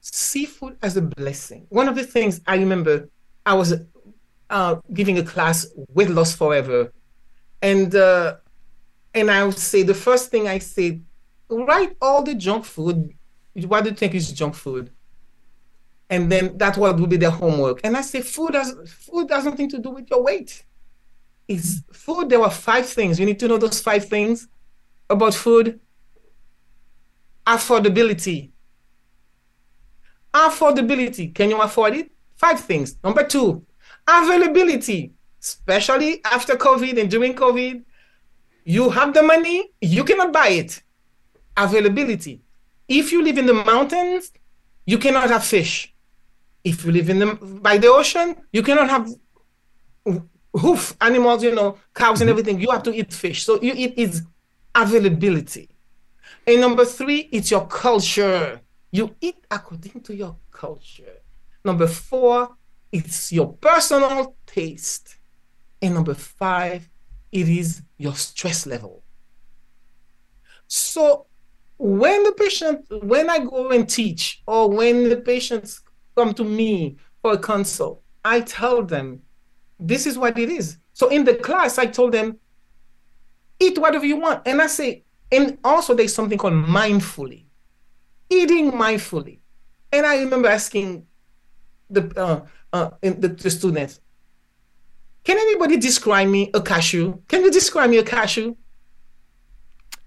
[0.00, 1.66] seafood as a blessing.
[1.68, 3.08] One of the things I remember,
[3.44, 3.74] I was
[4.48, 6.92] uh, giving a class, weight loss forever,
[7.62, 8.36] and uh,
[9.14, 11.04] and I would say the first thing I said,
[11.48, 13.12] write all the junk food.
[13.54, 14.90] What do you think is junk food?
[16.10, 17.80] And then that what would be their homework.
[17.84, 20.64] And I say, food has food has nothing to do with your weight.
[21.48, 22.28] It's food.
[22.28, 23.18] There were five things.
[23.18, 24.48] You need to know those five things
[25.08, 25.80] about food.
[27.46, 28.50] Affordability
[30.32, 33.64] affordability can you afford it five things number two
[34.06, 37.82] availability especially after covid and during covid
[38.64, 40.82] you have the money you cannot buy it
[41.56, 42.40] availability
[42.86, 44.32] if you live in the mountains
[44.86, 45.92] you cannot have fish
[46.64, 49.08] if you live in the by the ocean you cannot have
[50.54, 52.30] hoof animals you know cows and mm-hmm.
[52.30, 54.22] everything you have to eat fish so you eat is
[54.74, 55.68] availability
[56.46, 61.22] and number three it's your culture you eat according to your culture.
[61.64, 62.56] Number four,
[62.90, 65.16] it's your personal taste.
[65.80, 66.88] And number five,
[67.30, 69.02] it is your stress level.
[70.66, 71.26] So
[71.78, 75.80] when the patient, when I go and teach, or when the patients
[76.16, 79.22] come to me for a consult, I tell them
[79.78, 80.78] this is what it is.
[80.92, 82.38] So in the class, I told them,
[83.58, 84.46] eat whatever you want.
[84.46, 87.44] And I say, and also there's something called mindfully
[88.30, 89.40] eating mindfully.
[89.92, 91.06] And I remember asking
[91.90, 92.40] the uh,
[92.72, 94.00] uh, the, the students,
[95.24, 97.18] "Can anybody describe me a cashew?
[97.26, 98.54] Can you describe me a cashew?"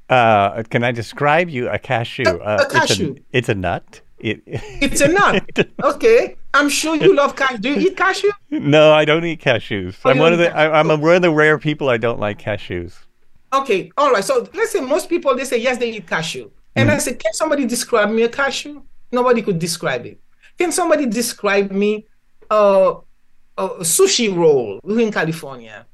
[0.10, 2.24] Uh, can I describe you a cashew?
[2.28, 3.12] A- uh, a cashew.
[3.12, 4.02] It's a, it's a nut.
[4.24, 5.44] It, It's a nut.
[5.84, 7.58] okay, I'm sure you love cashew.
[7.58, 8.32] Do you eat cashew?
[8.50, 9.98] no, I don't eat cashews.
[10.06, 10.56] Oh, I'm one of the.
[10.56, 12.94] I, I'm a, one of the rare people I don't like cashews.
[13.52, 14.24] Okay, all right.
[14.24, 17.34] So let's say most people they say yes they eat cashew, and I said, can
[17.34, 18.82] somebody describe me a cashew?
[19.12, 20.20] Nobody could describe it.
[20.58, 22.08] Can somebody describe me
[22.50, 22.96] uh,
[23.58, 25.86] a sushi roll in California?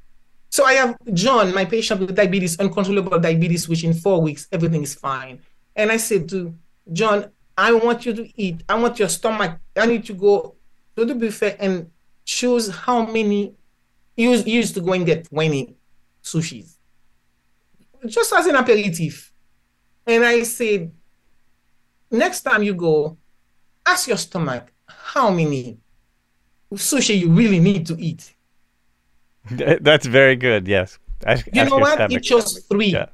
[0.50, 4.82] So I have John, my patient with diabetes, uncontrollable diabetes, which in four weeks everything
[4.82, 5.40] is fine.
[5.76, 6.54] And I said to
[6.92, 8.62] John, I want you to eat.
[8.68, 9.58] I want your stomach.
[9.76, 10.54] I need to go
[10.96, 11.90] to the buffet and
[12.24, 13.54] choose how many.
[14.16, 15.74] You used to go and get 20
[16.22, 16.76] sushis,
[18.06, 19.32] just as an aperitif.
[20.06, 20.92] And I said,
[22.10, 23.16] next time you go,
[23.86, 25.78] ask your stomach how many
[26.74, 28.34] sushi you really need to eat.
[29.50, 30.68] That's very good.
[30.68, 30.98] Yes.
[31.24, 31.94] Ask, you know what?
[31.94, 32.12] Stomach.
[32.12, 32.88] It chose three.
[32.92, 33.06] Yeah.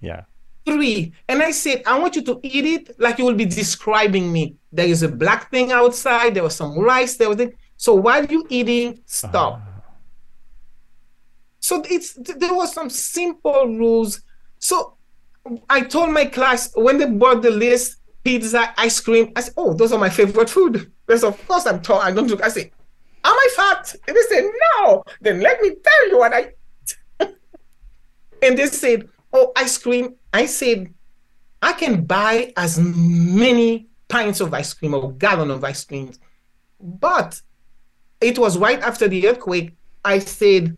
[0.00, 0.24] yeah.
[0.66, 1.12] Three.
[1.28, 4.56] And I said, I want you to eat it like you will be describing me.
[4.72, 6.34] There is a black thing outside.
[6.34, 7.16] There was some rice.
[7.16, 7.40] There was.
[7.40, 7.52] A...
[7.76, 9.54] So while you eating, stop.
[9.54, 9.76] Uh.
[11.60, 14.22] So it's there was some simple rules.
[14.58, 14.96] So
[15.70, 19.32] I told my class when they bought the list, pizza, ice cream.
[19.36, 22.00] I said, "Oh, those are my favorite food." Because of course I'm tall.
[22.00, 22.42] I don't look.
[22.42, 22.72] I say,
[23.24, 24.44] "Am I fat?" And they said,
[24.78, 26.52] "No." Then let me tell you what I.
[28.42, 30.78] and they said, "Oh, ice cream." I said,
[31.62, 36.12] "I can buy as many pints of ice cream or gallon of ice cream,"
[36.80, 37.40] but
[38.20, 39.72] it was right after the earthquake.
[40.04, 40.76] I said,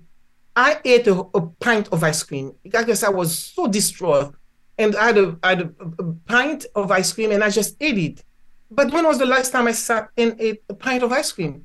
[0.56, 4.34] I ate a, a pint of ice cream because I was so distraught
[4.76, 7.76] and I had, a, I had a, a, pint of ice cream and I just
[7.80, 8.24] ate it.
[8.70, 11.64] But when was the last time I sat and ate a pint of ice cream?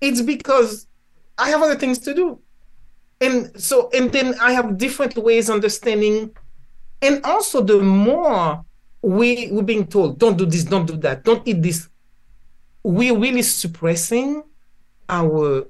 [0.00, 0.86] It's because
[1.38, 2.38] I have other things to do.
[3.20, 6.34] And so, and then I have different ways understanding.
[7.00, 8.64] And also, the more
[9.02, 11.88] we, we're being told, don't do this, don't do that, don't eat this,
[12.82, 14.42] we're really suppressing
[15.08, 15.66] our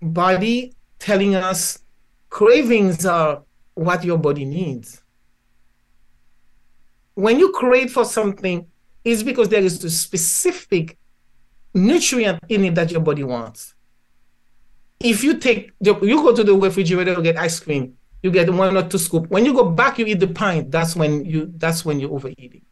[0.00, 1.80] body, telling us
[2.28, 3.42] cravings are
[3.74, 5.02] what your body needs
[7.20, 8.66] when you crave for something,
[9.04, 10.98] it's because there is a specific
[11.74, 13.74] nutrient in it that your body wants.
[15.00, 18.52] If you take, the, you go to the refrigerator to get ice cream, you get
[18.52, 19.28] one or two scoop.
[19.28, 20.70] When you go back, you eat the pint.
[20.70, 22.62] That's when you that's when you're overeating.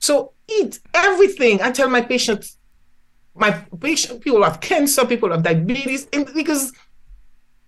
[0.00, 1.62] So eat everything.
[1.62, 2.58] I tell my patients,
[3.34, 6.72] my patient people have cancer, people have diabetes, and because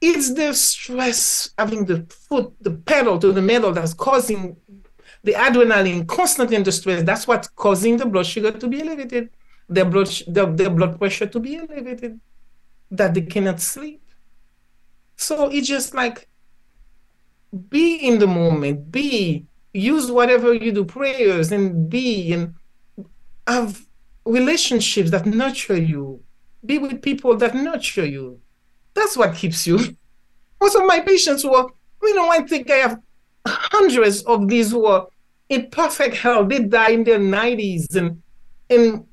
[0.01, 4.57] it's the stress having the foot, the pedal to the metal that's causing
[5.22, 7.03] the adrenaline constantly under stress.
[7.03, 9.30] That's what's causing the blood sugar to be elevated,
[9.68, 12.20] the blood, the, the blood pressure to be elevated,
[12.91, 14.03] that they cannot sleep.
[15.16, 16.28] So it's just like
[17.68, 22.55] be in the moment, be, use whatever you do, prayers, and be, and
[23.47, 23.87] have
[24.24, 26.20] relationships that nurture you,
[26.64, 28.41] be with people that nurture you.
[28.95, 29.78] That's what keeps you.
[30.61, 31.66] Most of my patients were,
[32.03, 33.01] you know, I think I have
[33.47, 35.07] hundreds of these who are
[35.49, 36.49] in perfect health.
[36.49, 38.22] They die in their 90s and
[38.68, 39.07] and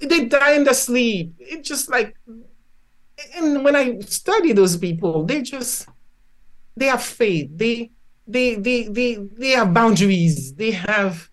[0.00, 1.34] they die in their sleep.
[1.38, 2.16] It's just like
[3.34, 5.88] and when I study those people, they just
[6.76, 7.50] they have faith.
[7.54, 7.90] They
[8.26, 10.54] they they they they have boundaries.
[10.54, 11.30] They have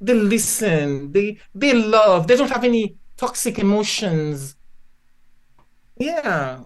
[0.00, 1.12] they listen.
[1.12, 2.26] They they love.
[2.26, 4.56] They don't have any toxic emotions.
[5.96, 6.60] Yeah.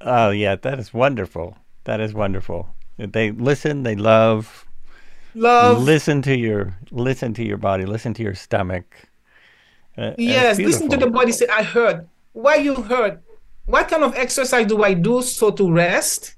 [0.00, 1.56] Oh yeah, that is wonderful.
[1.84, 2.68] That is wonderful.
[2.96, 4.66] They listen, they love,
[5.34, 9.08] love listen to your listen to your body listen to your stomach
[9.96, 13.20] uh, yes listen to the body say i heard why you heard
[13.66, 16.36] what kind of exercise do i do so to rest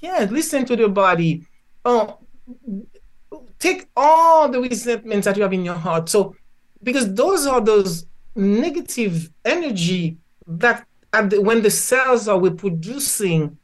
[0.00, 1.46] yeah listen to the body
[1.84, 2.18] oh
[3.58, 6.34] take all the resentments that you have in your heart so
[6.82, 13.56] because those are those negative energy that the, when the cells are reproducing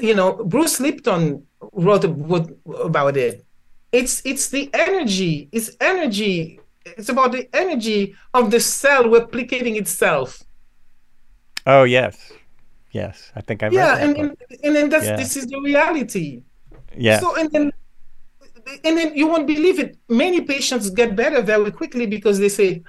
[0.00, 3.44] you know bruce lipton wrote about it.
[3.92, 5.48] It's it's the energy.
[5.52, 6.60] It's energy.
[6.84, 10.42] It's about the energy of the cell replicating itself.
[11.72, 12.14] Oh yes,
[13.00, 13.14] yes.
[13.38, 14.28] I think I yeah, and, and
[14.64, 15.16] and then that's yeah.
[15.16, 16.42] this is the reality.
[16.96, 17.20] Yeah.
[17.20, 17.72] So and then
[18.86, 19.90] and then you won't believe it.
[20.08, 22.82] Many patients get better very quickly because they say,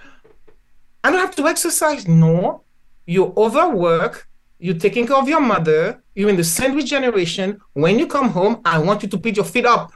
[1.04, 2.64] "I don't have to exercise." No,
[3.06, 4.28] you overwork
[4.62, 7.60] you're taking care of your mother, you're in the sandwich generation.
[7.74, 9.92] When you come home, I want you to put your feet up.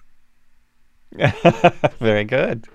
[2.00, 2.68] Very good.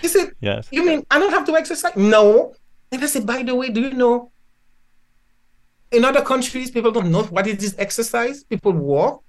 [0.00, 0.68] He said, Yes.
[0.70, 1.96] You mean I don't have to exercise?
[1.96, 2.54] No.
[2.92, 4.30] And I said, by the way, do you know
[5.92, 8.44] in other countries people don't know what is this exercise?
[8.44, 9.22] People walk,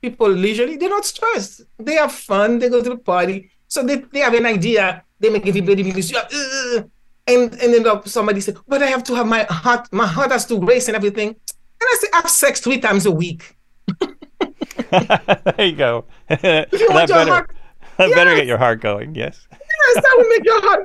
[0.00, 1.62] people leisurely, they're not stressed.
[1.78, 3.50] They have fun, they go to the party.
[3.68, 6.82] So they, they have an idea, they make everybody feel uh,
[7.26, 9.92] and and then somebody said, "But I have to have my heart.
[9.92, 13.10] My heart has to race and everything." And I say, "Have sex three times a
[13.10, 13.56] week."
[14.90, 16.04] there you go.
[16.30, 17.50] you that better, heart,
[17.98, 18.16] that yes.
[18.16, 19.14] better get your heart going.
[19.14, 19.46] Yes.
[19.52, 20.82] Yes, that will make your heart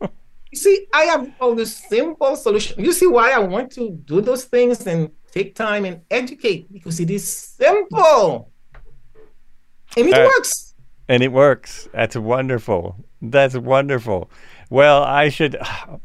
[0.00, 0.08] go.
[0.50, 2.82] you see, I have all this simple solution.
[2.82, 7.00] You see why I want to do those things, and take time and educate because
[7.00, 8.50] it is simple
[9.96, 10.74] and it Uh, works.
[11.08, 11.88] And it works.
[11.92, 12.96] That's wonderful.
[13.22, 14.30] That's wonderful.
[14.70, 15.56] Well, I should,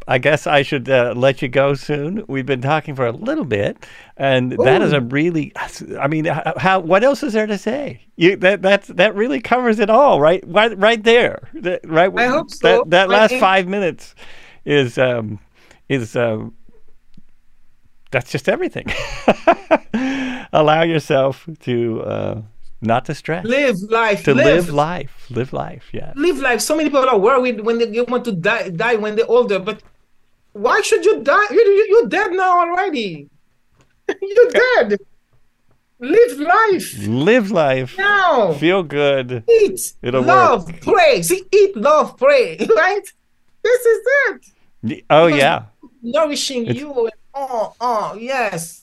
[0.08, 2.24] I guess I should uh, let you go soon.
[2.28, 3.86] We've been talking for a little bit,
[4.16, 5.52] and that is a really,
[6.00, 6.80] I mean, how?
[6.80, 8.06] What else is there to say?
[8.16, 10.42] You that that's that really covers it all, right?
[10.48, 11.50] Right, right there.
[11.56, 12.12] That, right.
[12.18, 12.84] I hope so.
[12.84, 14.16] That that last think- five minutes
[14.64, 15.40] is um
[15.90, 16.56] is um
[18.12, 18.86] that's just everything.
[20.54, 22.42] Allow yourself to uh,
[22.84, 24.24] not to stress Live life.
[24.26, 26.60] to live live life live life yeah live life.
[26.62, 29.60] So many people are worried when they want to die, die when they're older.
[29.60, 29.82] But
[30.54, 31.48] why should you die?
[31.50, 33.30] You, you, you're dead now already.
[34.22, 35.00] you're dead.
[36.00, 38.52] Live life live life now.
[38.54, 41.22] feel good Eat, It'll love, pray.
[41.22, 42.58] See, eat, love, pray.
[42.84, 43.06] Right?
[43.64, 44.42] This is it.
[45.10, 45.60] Oh Because- yeah
[46.02, 47.10] Nourishing It's- you.
[47.34, 48.82] Oh, oh, yes.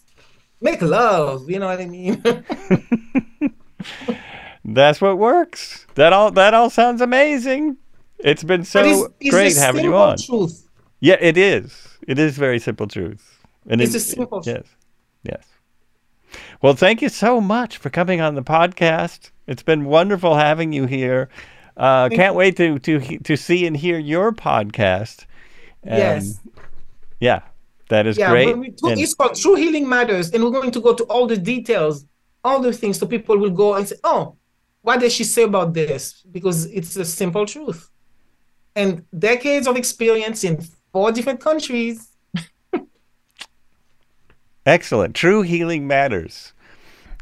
[0.62, 1.48] Make love.
[1.50, 2.22] You know what I mean?
[4.64, 5.86] that's what works.
[5.94, 7.76] That all that all sounds amazing.
[8.18, 10.18] It's been so But it's- it's great having you on.
[10.18, 10.66] Truth.
[11.00, 11.88] yeah it is.
[12.06, 13.38] It is very simple truth.
[13.68, 14.64] And It's it- a simple yes.
[15.22, 15.44] yes.
[16.62, 19.30] Well thank you so much for coming on the podcast.
[19.46, 21.28] It's been wonderful having you here.
[21.76, 25.24] Uh, can't wait to to to see and hear your podcast.
[25.82, 26.40] And, Yes.
[27.20, 27.40] yeah
[27.88, 30.80] that is Yeah, great took, And- it's called True Healing Matters, and we're going to
[30.80, 32.04] go to all the details,
[32.44, 34.36] all the things, so people will go and say, "Oh,
[34.82, 37.90] what does she say about this?" Because it's a simple truth,
[38.74, 40.60] and decades of experience in
[40.92, 42.08] four different countries.
[44.66, 45.14] Excellent.
[45.14, 46.52] True Healing Matters.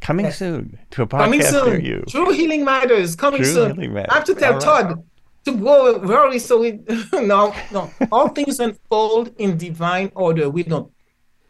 [0.01, 0.39] Coming Yes.
[0.39, 1.85] soon to a Coming podcast near soon.
[1.85, 2.05] you.
[2.09, 3.75] True Healing Matters coming True soon.
[3.75, 4.11] Healing Matters.
[4.13, 4.61] I have to tell right.
[4.63, 5.05] Todd
[5.45, 6.79] to go very so we
[7.13, 10.49] no no all things unfold in divine order.
[10.51, 10.93] We don't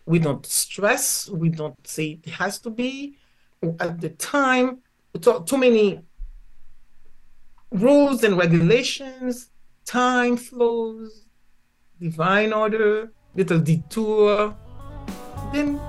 [0.07, 1.29] we don't stress.
[1.29, 3.18] We don't say it has to be
[3.81, 4.79] at the time.
[5.21, 6.01] Too, many
[7.71, 9.51] rules and regulations.
[9.85, 11.25] Time flows.
[12.01, 13.13] Divine order.
[13.35, 14.57] Little detour.
[15.53, 15.79] Then.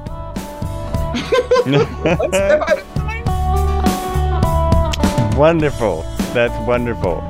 [5.37, 6.01] Wonderful.
[6.33, 7.21] That's wonderful.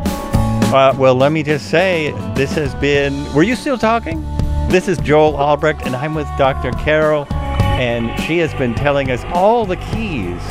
[0.73, 3.31] Uh, well, let me just say, this has been.
[3.33, 4.21] Were you still talking?
[4.69, 6.71] This is Joel Albrecht, and I'm with Dr.
[6.71, 7.25] Carolle,
[7.79, 10.41] and she has been telling us all the keys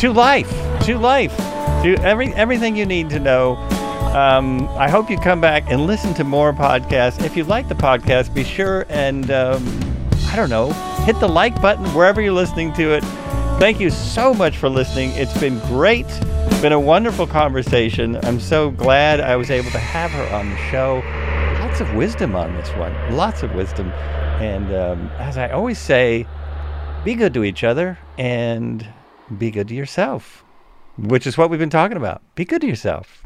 [0.00, 0.50] to life,
[0.84, 1.36] to life,
[1.84, 3.54] to every everything you need to know.
[4.14, 7.24] Um, I hope you come back and listen to more podcasts.
[7.24, 9.64] If you like the podcast, be sure and um,
[10.26, 10.72] I don't know,
[11.04, 13.04] hit the like button wherever you're listening to it.
[13.60, 15.10] Thank you so much for listening.
[15.12, 16.06] It's been great.
[16.08, 18.18] It's been a wonderful conversation.
[18.24, 21.00] I'm so glad I was able to have her on the show.
[21.60, 22.92] Lots of wisdom on this one.
[23.16, 23.92] Lots of wisdom.
[24.40, 26.26] And um, as I always say,
[27.04, 28.86] be good to each other and
[29.38, 30.44] be good to yourself,
[30.96, 32.22] which is what we've been talking about.
[32.34, 33.23] Be good to yourself.